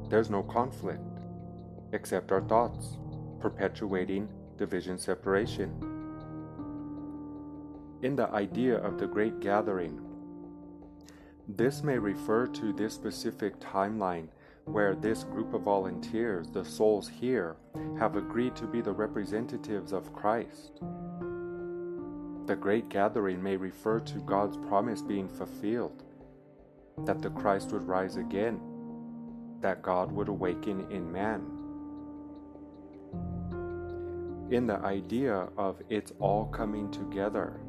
there's 0.09 0.29
no 0.29 0.41
conflict, 0.41 1.19
except 1.91 2.31
our 2.31 2.41
thoughts 2.41 2.97
perpetuating 3.41 4.29
division 4.57 4.97
separation 4.97 5.94
in 8.05 8.15
the 8.15 8.29
idea 8.29 8.77
of 8.77 8.99
the 8.99 9.07
Great 9.07 9.39
Gathering. 9.39 9.99
This 11.47 11.81
may 11.81 11.97
refer 11.97 12.45
to 12.45 12.71
this 12.71 12.93
specific 12.93 13.59
timeline 13.59 14.27
where 14.65 14.93
this 14.93 15.23
group 15.23 15.55
of 15.55 15.63
volunteers, 15.63 16.47
the 16.47 16.63
souls 16.63 17.09
here, 17.09 17.55
have 17.97 18.15
agreed 18.15 18.55
to 18.57 18.67
be 18.67 18.79
the 18.79 18.91
representatives 18.91 19.91
of 19.91 20.13
Christ. 20.13 20.73
The 22.45 22.55
Great 22.55 22.89
Gathering 22.89 23.41
may 23.41 23.57
refer 23.57 23.99
to 24.01 24.19
God's 24.19 24.57
promise 24.57 25.01
being 25.01 25.27
fulfilled 25.27 26.03
that 27.05 27.23
the 27.23 27.31
Christ 27.31 27.71
would 27.71 27.87
rise 27.87 28.17
again, 28.17 28.59
that 29.61 29.81
God 29.81 30.11
would 30.11 30.27
awaken 30.27 30.85
in 30.91 31.11
man. 31.11 31.41
In 34.51 34.67
the 34.67 34.77
idea 34.77 35.47
of 35.57 35.81
it's 35.89 36.13
all 36.19 36.45
coming 36.45 36.91
together, 36.91 37.59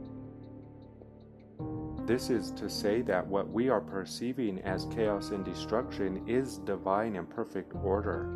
this 2.06 2.30
is 2.30 2.52
to 2.52 2.70
say 2.70 3.02
that 3.02 3.26
what 3.26 3.50
we 3.50 3.68
are 3.68 3.80
perceiving 3.80 4.60
as 4.60 4.86
chaos 4.94 5.30
and 5.30 5.44
destruction 5.44 6.22
is 6.28 6.58
divine 6.58 7.16
and 7.16 7.28
perfect 7.28 7.74
order. 7.82 8.28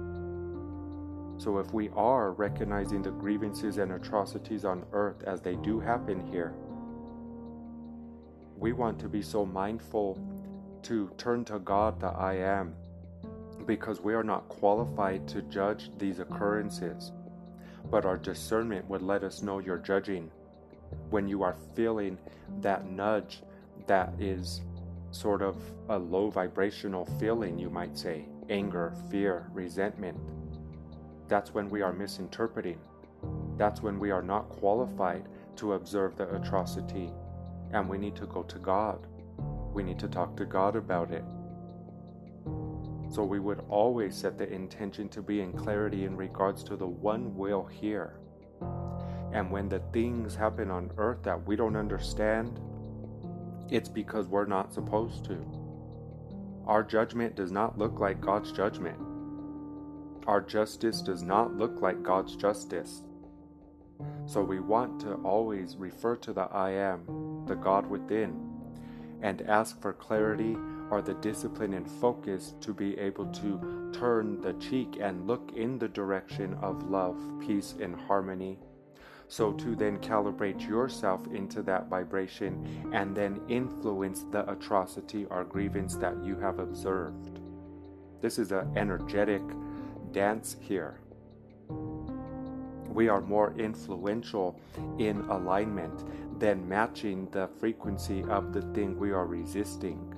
So, 1.38 1.58
if 1.58 1.72
we 1.72 1.88
are 1.90 2.32
recognizing 2.32 3.00
the 3.00 3.12
grievances 3.12 3.78
and 3.78 3.92
atrocities 3.92 4.64
on 4.64 4.84
earth 4.92 5.22
as 5.24 5.40
they 5.40 5.54
do 5.54 5.78
happen 5.78 6.26
here, 6.32 6.52
we 8.58 8.72
want 8.72 8.98
to 8.98 9.08
be 9.08 9.22
so 9.22 9.46
mindful 9.46 10.18
to 10.82 11.10
turn 11.16 11.44
to 11.46 11.60
God, 11.60 12.00
the 12.00 12.08
I 12.08 12.34
am, 12.34 12.74
because 13.66 14.00
we 14.00 14.14
are 14.14 14.24
not 14.24 14.48
qualified 14.48 15.28
to 15.28 15.42
judge 15.42 15.90
these 15.96 16.18
occurrences, 16.18 17.12
but 17.90 18.04
our 18.04 18.18
discernment 18.18 18.88
would 18.88 19.02
let 19.02 19.22
us 19.22 19.42
know 19.42 19.60
you're 19.60 19.78
judging 19.78 20.30
when 21.10 21.28
you 21.28 21.42
are 21.42 21.56
feeling 21.74 22.18
that 22.60 22.90
nudge 22.90 23.42
that 23.86 24.12
is 24.18 24.62
sort 25.10 25.42
of 25.42 25.56
a 25.88 25.98
low 25.98 26.30
vibrational 26.30 27.04
feeling, 27.18 27.58
you 27.58 27.70
might 27.70 27.96
say 27.96 28.26
anger, 28.48 28.92
fear, 29.10 29.48
resentment. 29.52 30.18
That's 31.28 31.54
when 31.54 31.68
we 31.68 31.82
are 31.82 31.92
misinterpreting. 31.92 32.78
That's 33.56 33.82
when 33.82 33.98
we 33.98 34.10
are 34.10 34.22
not 34.22 34.48
qualified 34.48 35.28
to 35.56 35.74
observe 35.74 36.16
the 36.16 36.34
atrocity. 36.34 37.10
And 37.72 37.88
we 37.88 37.98
need 37.98 38.16
to 38.16 38.26
go 38.26 38.42
to 38.42 38.58
God. 38.58 39.06
We 39.72 39.82
need 39.82 39.98
to 40.00 40.08
talk 40.08 40.36
to 40.36 40.44
God 40.44 40.74
about 40.74 41.12
it. 41.12 41.24
So 43.10 43.24
we 43.24 43.40
would 43.40 43.62
always 43.68 44.16
set 44.16 44.38
the 44.38 44.48
intention 44.52 45.08
to 45.10 45.22
be 45.22 45.40
in 45.40 45.52
clarity 45.52 46.04
in 46.04 46.16
regards 46.16 46.62
to 46.64 46.76
the 46.76 46.86
one 46.86 47.36
will 47.36 47.64
here. 47.66 48.18
And 49.32 49.50
when 49.50 49.68
the 49.68 49.80
things 49.92 50.34
happen 50.34 50.70
on 50.70 50.90
earth 50.96 51.22
that 51.22 51.46
we 51.46 51.56
don't 51.56 51.76
understand, 51.76 52.60
it's 53.70 53.88
because 53.88 54.26
we're 54.26 54.46
not 54.46 54.72
supposed 54.72 55.24
to. 55.26 55.44
Our 56.66 56.82
judgment 56.82 57.34
does 57.36 57.50
not 57.50 57.78
look 57.78 57.98
like 57.98 58.20
God's 58.20 58.52
judgment. 58.52 58.98
Our 60.26 60.40
justice 60.40 61.00
does 61.00 61.22
not 61.22 61.56
look 61.56 61.80
like 61.80 62.02
God's 62.02 62.36
justice. 62.36 63.02
So 64.26 64.42
we 64.42 64.60
want 64.60 65.00
to 65.00 65.14
always 65.16 65.76
refer 65.76 66.16
to 66.16 66.32
the 66.32 66.42
I 66.42 66.70
am, 66.70 67.44
the 67.46 67.56
God 67.56 67.86
within, 67.88 68.50
and 69.22 69.42
ask 69.42 69.80
for 69.80 69.92
clarity 69.92 70.56
or 70.90 71.02
the 71.02 71.14
discipline 71.14 71.74
and 71.74 71.90
focus 71.90 72.54
to 72.60 72.72
be 72.72 72.98
able 72.98 73.26
to 73.26 73.90
turn 73.92 74.40
the 74.40 74.54
cheek 74.54 74.98
and 75.00 75.26
look 75.26 75.52
in 75.54 75.78
the 75.78 75.88
direction 75.88 76.54
of 76.62 76.90
love, 76.90 77.18
peace, 77.40 77.74
and 77.80 77.94
harmony. 77.94 78.58
So 79.30 79.52
to 79.52 79.76
then 79.76 79.98
calibrate 79.98 80.68
yourself 80.68 81.24
into 81.32 81.62
that 81.62 81.88
vibration 81.88 82.90
and 82.92 83.16
then 83.16 83.40
influence 83.48 84.24
the 84.32 84.50
atrocity 84.50 85.24
or 85.26 85.44
grievance 85.44 85.94
that 85.94 86.20
you 86.24 86.34
have 86.40 86.58
observed. 86.58 87.38
This 88.20 88.40
is 88.40 88.50
an 88.50 88.76
energetic 88.76 89.42
dance 90.10 90.56
here. 90.60 90.98
We 92.88 93.08
are 93.08 93.20
more 93.20 93.54
influential 93.56 94.58
in 94.98 95.20
alignment 95.30 96.40
than 96.40 96.68
matching 96.68 97.28
the 97.30 97.48
frequency 97.60 98.24
of 98.24 98.52
the 98.52 98.62
thing 98.74 98.98
we 98.98 99.12
are 99.12 99.26
resisting 99.26 100.12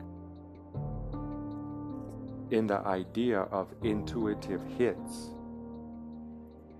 in 2.50 2.66
the 2.66 2.78
idea 2.86 3.40
of 3.40 3.74
intuitive 3.82 4.62
hits. 4.78 5.32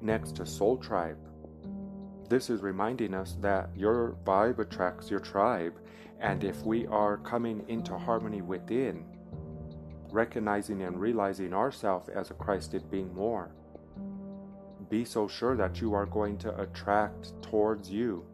Next 0.01 0.35
to 0.37 0.47
Soul 0.47 0.79
Tribe, 0.79 1.19
this 2.33 2.49
is 2.49 2.63
reminding 2.63 3.15
us 3.15 3.37
that 3.41 3.69
your 3.77 4.17
vibe 4.25 4.59
attracts 4.59 5.11
your 5.11 5.21
tribe, 5.21 5.75
and 6.21 6.45
if 6.45 6.63
we 6.63 6.87
are 6.87 7.19
coming 7.19 7.65
into 7.69 7.97
harmony 7.97 8.41
within, 8.41 9.05
recognizing 10.11 10.83
and 10.83 11.01
realizing 11.01 11.53
ourselves 11.53 12.09
as 12.09 12.31
a 12.31 12.35
Christed 12.35 12.91
being 12.91 13.15
more, 13.15 13.51
be 14.89 15.05
so 15.05 15.29
sure 15.29 15.57
that 15.57 15.81
you 15.81 15.95
are 15.95 16.07
going 16.07 16.39
to 16.39 16.61
attract 16.61 17.41
towards 17.43 17.91
you 17.91 18.25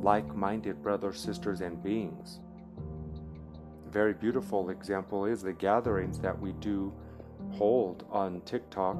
like 0.00 0.34
minded 0.34 0.82
brothers, 0.82 1.18
sisters, 1.20 1.60
and 1.60 1.82
beings 1.82 2.40
very 3.96 4.12
beautiful 4.12 4.68
example 4.68 5.24
is 5.24 5.40
the 5.40 5.54
gatherings 5.54 6.18
that 6.18 6.38
we 6.38 6.52
do 6.60 6.92
hold 7.52 8.04
on 8.10 8.42
TikTok 8.42 8.98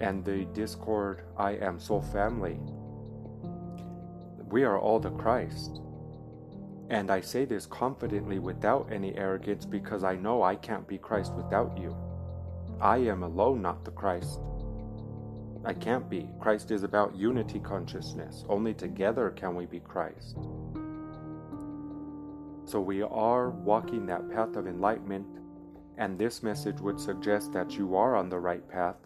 and 0.00 0.24
the 0.24 0.44
Discord 0.46 1.22
I 1.36 1.52
Am 1.52 1.78
Soul 1.78 2.02
family. 2.02 2.58
We 4.48 4.64
are 4.64 4.78
all 4.78 5.00
the 5.00 5.10
Christ. 5.10 5.80
And 6.88 7.10
I 7.10 7.20
say 7.20 7.44
this 7.44 7.66
confidently 7.66 8.38
without 8.38 8.88
any 8.92 9.14
arrogance 9.16 9.64
because 9.64 10.04
I 10.04 10.14
know 10.14 10.42
I 10.42 10.54
can't 10.54 10.86
be 10.86 10.98
Christ 10.98 11.32
without 11.34 11.76
you. 11.76 11.96
I 12.80 12.98
am 12.98 13.22
alone, 13.22 13.60
not 13.62 13.84
the 13.84 13.90
Christ. 13.90 14.40
I 15.64 15.74
can't 15.74 16.08
be. 16.08 16.28
Christ 16.38 16.70
is 16.70 16.84
about 16.84 17.16
unity 17.16 17.58
consciousness. 17.58 18.44
Only 18.48 18.72
together 18.72 19.30
can 19.30 19.56
we 19.56 19.66
be 19.66 19.80
Christ. 19.80 20.36
So 22.66 22.80
we 22.80 23.02
are 23.02 23.50
walking 23.50 24.06
that 24.06 24.30
path 24.30 24.54
of 24.54 24.68
enlightenment, 24.68 25.26
and 25.98 26.16
this 26.16 26.44
message 26.44 26.80
would 26.80 27.00
suggest 27.00 27.52
that 27.52 27.76
you 27.76 27.96
are 27.96 28.14
on 28.14 28.28
the 28.28 28.38
right 28.38 28.68
path. 28.68 28.96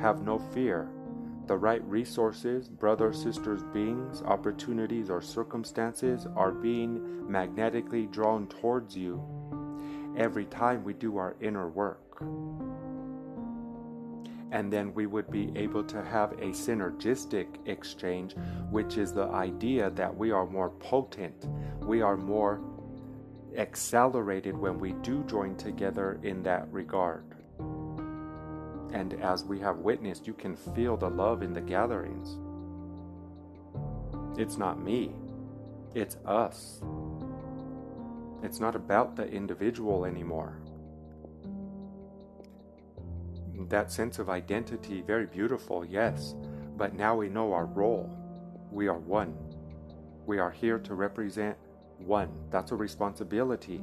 Have 0.00 0.22
no 0.22 0.38
fear. 0.38 0.90
The 1.46 1.56
right 1.56 1.82
resources, 1.84 2.68
brothers, 2.68 3.22
sisters, 3.22 3.62
beings, 3.72 4.20
opportunities, 4.22 5.10
or 5.10 5.22
circumstances 5.22 6.26
are 6.34 6.50
being 6.50 7.30
magnetically 7.30 8.06
drawn 8.06 8.48
towards 8.48 8.96
you 8.96 9.22
every 10.16 10.46
time 10.46 10.82
we 10.82 10.92
do 10.92 11.18
our 11.18 11.36
inner 11.40 11.68
work. 11.68 12.20
And 14.50 14.72
then 14.72 14.92
we 14.94 15.06
would 15.06 15.30
be 15.30 15.52
able 15.54 15.84
to 15.84 16.02
have 16.02 16.32
a 16.32 16.46
synergistic 16.46 17.46
exchange, 17.66 18.34
which 18.70 18.96
is 18.96 19.12
the 19.12 19.28
idea 19.28 19.90
that 19.90 20.16
we 20.16 20.32
are 20.32 20.46
more 20.46 20.70
potent, 20.70 21.46
we 21.82 22.00
are 22.02 22.16
more 22.16 22.60
accelerated 23.56 24.56
when 24.56 24.78
we 24.78 24.92
do 25.02 25.22
join 25.24 25.56
together 25.56 26.18
in 26.24 26.42
that 26.42 26.66
regard. 26.72 27.35
And 28.92 29.14
as 29.22 29.44
we 29.44 29.58
have 29.60 29.78
witnessed, 29.78 30.26
you 30.26 30.32
can 30.32 30.56
feel 30.56 30.96
the 30.96 31.10
love 31.10 31.42
in 31.42 31.52
the 31.52 31.60
gatherings. 31.60 32.38
It's 34.38 34.56
not 34.56 34.82
me, 34.82 35.12
it's 35.94 36.16
us. 36.26 36.80
It's 38.42 38.60
not 38.60 38.76
about 38.76 39.16
the 39.16 39.26
individual 39.28 40.04
anymore. 40.04 40.58
That 43.68 43.90
sense 43.90 44.18
of 44.18 44.28
identity, 44.28 45.00
very 45.00 45.26
beautiful, 45.26 45.84
yes, 45.84 46.34
but 46.76 46.94
now 46.94 47.16
we 47.16 47.28
know 47.28 47.52
our 47.52 47.64
role. 47.64 48.10
We 48.70 48.88
are 48.88 48.98
one. 48.98 49.34
We 50.26 50.38
are 50.38 50.50
here 50.50 50.78
to 50.80 50.94
represent 50.94 51.56
one, 51.98 52.28
that's 52.50 52.72
a 52.72 52.76
responsibility 52.76 53.80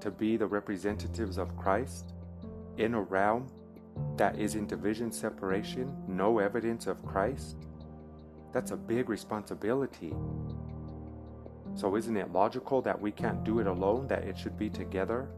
to 0.00 0.10
be 0.10 0.36
the 0.36 0.46
representatives 0.46 1.38
of 1.38 1.56
Christ 1.56 2.12
in 2.76 2.94
a 2.94 3.00
realm 3.00 3.48
that 4.16 4.38
is 4.38 4.54
in 4.54 4.66
division 4.66 5.12
separation, 5.12 5.94
no 6.08 6.38
evidence 6.38 6.86
of 6.86 7.04
Christ. 7.04 7.56
That's 8.52 8.70
a 8.70 8.76
big 8.76 9.08
responsibility. 9.08 10.14
So, 11.74 11.96
isn't 11.96 12.16
it 12.16 12.32
logical 12.32 12.80
that 12.82 12.98
we 12.98 13.12
can't 13.12 13.44
do 13.44 13.58
it 13.58 13.66
alone, 13.66 14.06
that 14.08 14.24
it 14.24 14.38
should 14.38 14.58
be 14.58 14.70
together? 14.70 15.28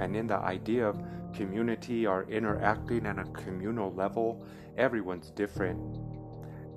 And 0.00 0.16
in 0.16 0.26
the 0.26 0.38
idea 0.38 0.86
of 0.86 1.00
community 1.34 2.06
or 2.06 2.24
interacting 2.28 3.06
at 3.06 3.18
a 3.18 3.24
communal 3.24 3.94
level, 3.94 4.44
everyone's 4.76 5.30
different 5.30 5.98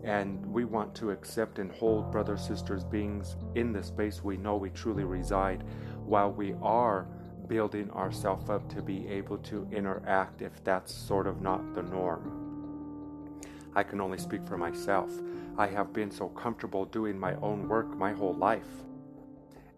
and 0.03 0.45
we 0.45 0.65
want 0.65 0.93
to 0.95 1.11
accept 1.11 1.59
and 1.59 1.71
hold 1.71 2.11
brothers, 2.11 2.45
sisters, 2.45 2.83
beings 2.83 3.37
in 3.55 3.71
the 3.71 3.81
space 3.81 4.23
we 4.23 4.35
know 4.35 4.57
we 4.57 4.69
truly 4.69 5.05
reside 5.05 5.63
while 6.05 6.31
we 6.31 6.53
are 6.61 7.07
building 7.47 7.89
ourselves 7.91 8.49
up 8.49 8.67
to 8.69 8.81
be 8.81 9.07
able 9.07 9.37
to 9.39 9.67
interact 9.71 10.41
if 10.41 10.63
that's 10.63 10.93
sort 10.93 11.27
of 11.27 11.41
not 11.41 11.73
the 11.75 11.83
norm. 11.83 13.41
I 13.75 13.83
can 13.83 13.99
only 13.99 14.17
speak 14.17 14.45
for 14.47 14.57
myself. 14.57 15.11
I 15.57 15.67
have 15.67 15.93
been 15.93 16.11
so 16.11 16.29
comfortable 16.29 16.85
doing 16.85 17.19
my 17.19 17.35
own 17.35 17.67
work 17.67 17.95
my 17.97 18.13
whole 18.13 18.35
life. 18.35 18.67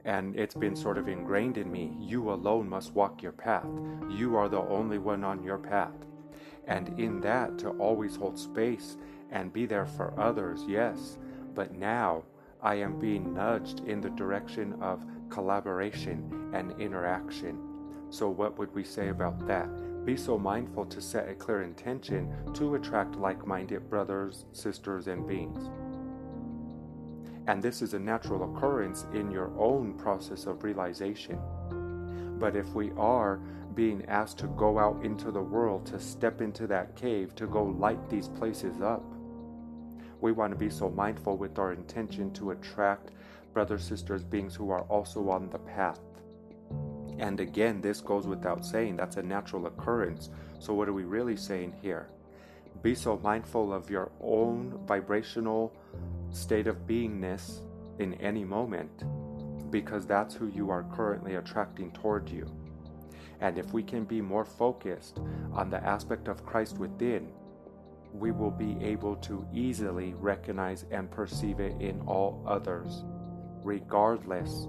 And 0.04 0.36
it's 0.36 0.56
been 0.56 0.76
sort 0.76 0.98
of 0.98 1.08
ingrained 1.08 1.58
in 1.58 1.72
me. 1.72 1.96
You 2.00 2.32
alone 2.32 2.70
must 2.70 2.94
walk 2.94 3.24
your 3.24 3.32
path. 3.32 3.68
You 4.10 4.36
are 4.36 4.48
the 4.50 4.62
only 4.62 5.00
one 5.00 5.24
on 5.24 5.44
your 5.44 5.58
path. 5.58 5.96
And 6.68 7.00
in 7.00 7.22
that, 7.22 7.58
to 7.60 7.70
always 7.72 8.16
hold 8.16 8.38
space 8.38 8.98
and 9.32 9.52
be 9.52 9.66
there 9.66 9.86
for 9.86 10.18
others, 10.20 10.64
yes, 10.68 11.18
but 11.54 11.74
now 11.74 12.24
I 12.62 12.76
am 12.76 13.00
being 13.00 13.34
nudged 13.34 13.82
in 13.82 14.02
the 14.02 14.10
direction 14.12 14.76
of 14.82 15.04
collaboration 15.30 16.52
and 16.54 16.80
interaction. 16.80 17.60
So, 18.10 18.30
what 18.30 18.58
would 18.58 18.74
we 18.74 18.84
say 18.84 19.10
about 19.10 19.46
that? 19.48 19.70
Be 20.06 20.16
so 20.16 20.38
mindful 20.38 20.86
to 20.86 21.02
set 21.02 21.28
a 21.28 21.34
clear 21.34 21.64
intention 21.64 22.32
to 22.54 22.76
attract 22.76 23.16
like 23.16 23.48
minded 23.48 23.90
brothers, 23.90 24.46
sisters, 24.52 25.08
and 25.08 25.28
beings. 25.28 25.70
And 27.48 27.62
this 27.62 27.82
is 27.82 27.94
a 27.94 28.00
natural 28.00 28.56
occurrence 28.56 29.06
in 29.14 29.32
your 29.32 29.52
own 29.60 29.94
process 29.94 30.46
of 30.46 30.64
realization. 30.64 31.40
But 32.40 32.56
if 32.56 32.68
we 32.74 32.92
are 32.98 33.40
being 33.76 34.06
asked 34.08 34.40
to 34.40 34.48
go 34.48 34.80
out 34.80 35.04
into 35.04 35.32
the 35.32 35.42
world, 35.42 35.86
to 35.88 36.00
step 36.00 36.42
into 36.42 36.66
that 36.68 36.96
cave, 36.96 37.36
to 37.36 37.48
go 37.48 37.64
light 37.64 38.10
these 38.10 38.30
places 38.30 38.82
up, 38.82 39.04
we 40.22 40.32
want 40.32 40.52
to 40.54 40.58
be 40.58 40.70
so 40.70 40.90
mindful 40.90 41.38
with 41.38 41.60
our 41.60 41.74
intention 41.74 42.32
to 42.34 42.52
attract 42.52 43.12
brothers, 43.56 43.86
sisters, 43.86 44.22
beings 44.22 44.54
who 44.54 44.70
are 44.70 44.82
also 44.82 45.30
on 45.30 45.50
the 45.50 45.58
path. 45.58 46.02
And 47.18 47.40
again, 47.40 47.80
this 47.80 48.02
goes 48.02 48.28
without 48.28 48.66
saying, 48.66 48.98
that's 48.98 49.16
a 49.16 49.24
natural 49.24 49.66
occurrence. 49.66 50.30
So, 50.60 50.74
what 50.74 50.90
are 50.90 50.94
we 50.94 51.06
really 51.06 51.38
saying 51.38 51.74
here? 51.82 52.10
Be 52.84 52.94
so 52.94 53.18
mindful 53.24 53.74
of 53.74 53.90
your 53.90 54.12
own 54.20 54.78
vibrational 54.86 55.74
state 56.32 56.68
of 56.68 56.86
beingness 56.86 57.62
in 58.00 58.16
any 58.16 58.44
moment 58.44 59.06
because 59.72 60.06
that's 60.06 60.36
who 60.36 60.48
you 60.48 60.70
are 60.70 60.84
currently 60.94 61.36
attracting 61.36 61.92
toward 61.92 62.30
you. 62.30 62.46
And 63.40 63.58
if 63.58 63.72
we 63.72 63.84
can 63.84 64.04
be 64.04 64.20
more 64.20 64.46
focused 64.46 65.20
on 65.54 65.70
the 65.70 65.82
aspect 65.82 66.28
of 66.28 66.46
Christ 66.46 66.78
within, 66.78 67.32
we 68.14 68.32
will 68.32 68.52
be 68.52 68.78
able 68.82 69.16
to 69.18 69.46
easily 69.54 70.14
recognize 70.14 70.86
and 70.92 71.10
perceive 71.10 71.62
it 71.62 71.80
in 71.82 72.02
all 72.02 72.44
others, 72.46 73.04
regardless 73.66 74.68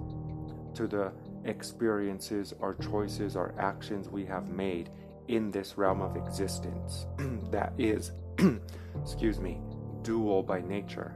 to 0.73 0.87
the 0.87 1.13
experiences 1.45 2.53
or 2.59 2.73
choices 2.75 3.35
or 3.35 3.53
actions 3.57 4.09
we 4.09 4.25
have 4.25 4.49
made 4.49 4.89
in 5.27 5.51
this 5.51 5.77
realm 5.77 6.01
of 6.01 6.17
existence 6.17 7.05
that 7.51 7.73
is, 7.77 8.11
excuse 9.01 9.39
me, 9.39 9.59
dual 10.01 10.41
by 10.41 10.61
nature. 10.61 11.13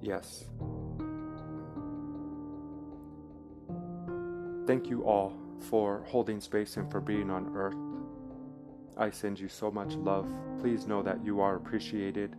Yes. 0.00 0.44
Thank 4.66 4.88
you 4.88 5.02
all 5.04 5.32
for 5.68 6.04
holding 6.06 6.40
space 6.40 6.76
and 6.76 6.90
for 6.90 7.00
being 7.00 7.30
on 7.30 7.54
earth. 7.56 7.76
I 8.96 9.10
send 9.10 9.38
you 9.38 9.48
so 9.48 9.70
much 9.70 9.94
love. 9.94 10.28
Please 10.60 10.86
know 10.86 11.02
that 11.02 11.24
you 11.24 11.40
are 11.40 11.56
appreciated. 11.56 12.36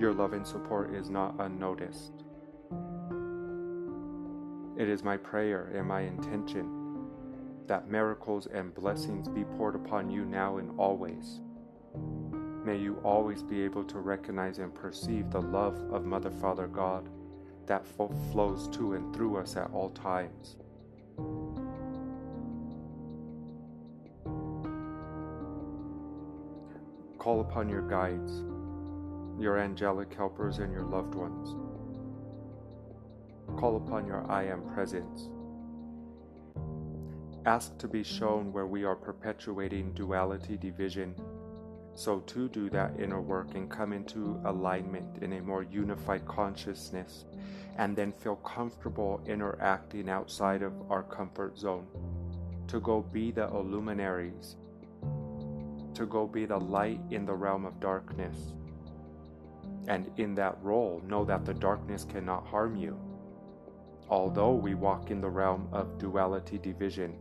Your 0.00 0.14
love 0.14 0.32
and 0.32 0.46
support 0.46 0.94
is 0.94 1.10
not 1.10 1.34
unnoticed. 1.40 2.24
It 4.78 4.88
is 4.88 5.04
my 5.04 5.18
prayer 5.18 5.70
and 5.74 5.86
my 5.86 6.00
intention 6.00 7.06
that 7.66 7.90
miracles 7.90 8.46
and 8.46 8.74
blessings 8.74 9.28
be 9.28 9.44
poured 9.44 9.74
upon 9.74 10.08
you 10.08 10.24
now 10.24 10.56
and 10.56 10.70
always. 10.78 11.40
May 12.64 12.78
you 12.78 12.98
always 13.04 13.42
be 13.42 13.60
able 13.62 13.84
to 13.84 13.98
recognize 13.98 14.58
and 14.58 14.74
perceive 14.74 15.30
the 15.30 15.42
love 15.42 15.78
of 15.92 16.06
Mother, 16.06 16.30
Father, 16.30 16.66
God 16.66 17.10
that 17.66 17.84
flows 17.86 18.68
to 18.68 18.94
and 18.94 19.14
through 19.14 19.36
us 19.36 19.54
at 19.58 19.70
all 19.70 19.90
times. 19.90 20.56
Call 27.18 27.42
upon 27.42 27.68
your 27.68 27.86
guides, 27.86 28.44
your 29.40 29.58
angelic 29.58 30.12
helpers, 30.14 30.58
and 30.58 30.72
your 30.72 30.84
loved 30.84 31.14
ones. 31.14 31.56
Call 33.58 33.76
upon 33.76 34.06
your 34.06 34.30
I 34.30 34.44
am 34.44 34.62
presence. 34.74 35.28
Ask 37.46 37.76
to 37.78 37.88
be 37.88 38.02
shown 38.02 38.52
where 38.52 38.66
we 38.66 38.84
are 38.84 38.94
perpetuating 38.94 39.92
duality, 39.92 40.56
division, 40.56 41.14
so 41.94 42.20
to 42.20 42.48
do 42.48 42.70
that 42.70 43.00
inner 43.00 43.20
work 43.20 43.54
and 43.54 43.70
come 43.70 43.92
into 43.92 44.40
alignment 44.44 45.22
in 45.22 45.32
a 45.32 45.40
more 45.40 45.62
unified 45.62 46.26
consciousness, 46.26 47.24
and 47.78 47.96
then 47.96 48.12
feel 48.12 48.36
comfortable 48.36 49.20
interacting 49.26 50.08
outside 50.08 50.62
of 50.62 50.72
our 50.90 51.02
comfort 51.02 51.58
zone, 51.58 51.86
to 52.68 52.78
go 52.80 53.00
be 53.00 53.30
the 53.30 53.46
illuminaries 53.48 54.56
to 56.00 56.06
go 56.06 56.26
be 56.26 56.46
the 56.46 56.56
light 56.56 57.00
in 57.10 57.26
the 57.26 57.34
realm 57.34 57.66
of 57.66 57.78
darkness. 57.78 58.54
And 59.88 60.10
in 60.18 60.34
that 60.36 60.58
role, 60.62 61.02
know 61.06 61.24
that 61.24 61.44
the 61.44 61.54
darkness 61.54 62.04
cannot 62.04 62.46
harm 62.46 62.76
you. 62.76 62.98
Although 64.08 64.54
we 64.54 64.74
walk 64.74 65.10
in 65.10 65.20
the 65.20 65.30
realm 65.30 65.68
of 65.72 65.98
duality 65.98 66.58
division, 66.58 67.16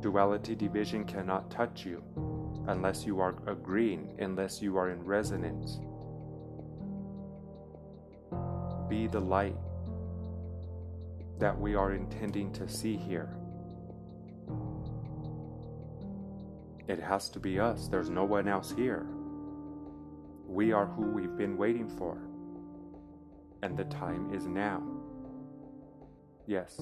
duality 0.00 0.54
division 0.54 1.04
cannot 1.04 1.50
touch 1.50 1.86
you 1.86 2.02
unless 2.68 3.06
you 3.06 3.20
are 3.20 3.36
agreeing, 3.46 4.14
unless 4.18 4.60
you 4.60 4.76
are 4.76 4.90
in 4.90 5.02
resonance. 5.04 5.78
Be 8.88 9.06
the 9.06 9.20
light 9.20 9.56
that 11.38 11.58
we 11.58 11.74
are 11.74 11.92
intending 11.92 12.52
to 12.52 12.68
see 12.68 12.96
here. 12.96 13.36
It 16.88 17.00
has 17.00 17.28
to 17.30 17.40
be 17.40 17.58
us. 17.58 17.88
There's 17.88 18.10
no 18.10 18.24
one 18.24 18.48
else 18.48 18.72
here. 18.76 19.06
We 20.56 20.72
are 20.72 20.86
who 20.86 21.02
we've 21.02 21.36
been 21.36 21.58
waiting 21.58 21.86
for. 21.86 22.16
And 23.62 23.76
the 23.76 23.84
time 23.84 24.32
is 24.32 24.46
now. 24.46 24.82
Yes, 26.46 26.80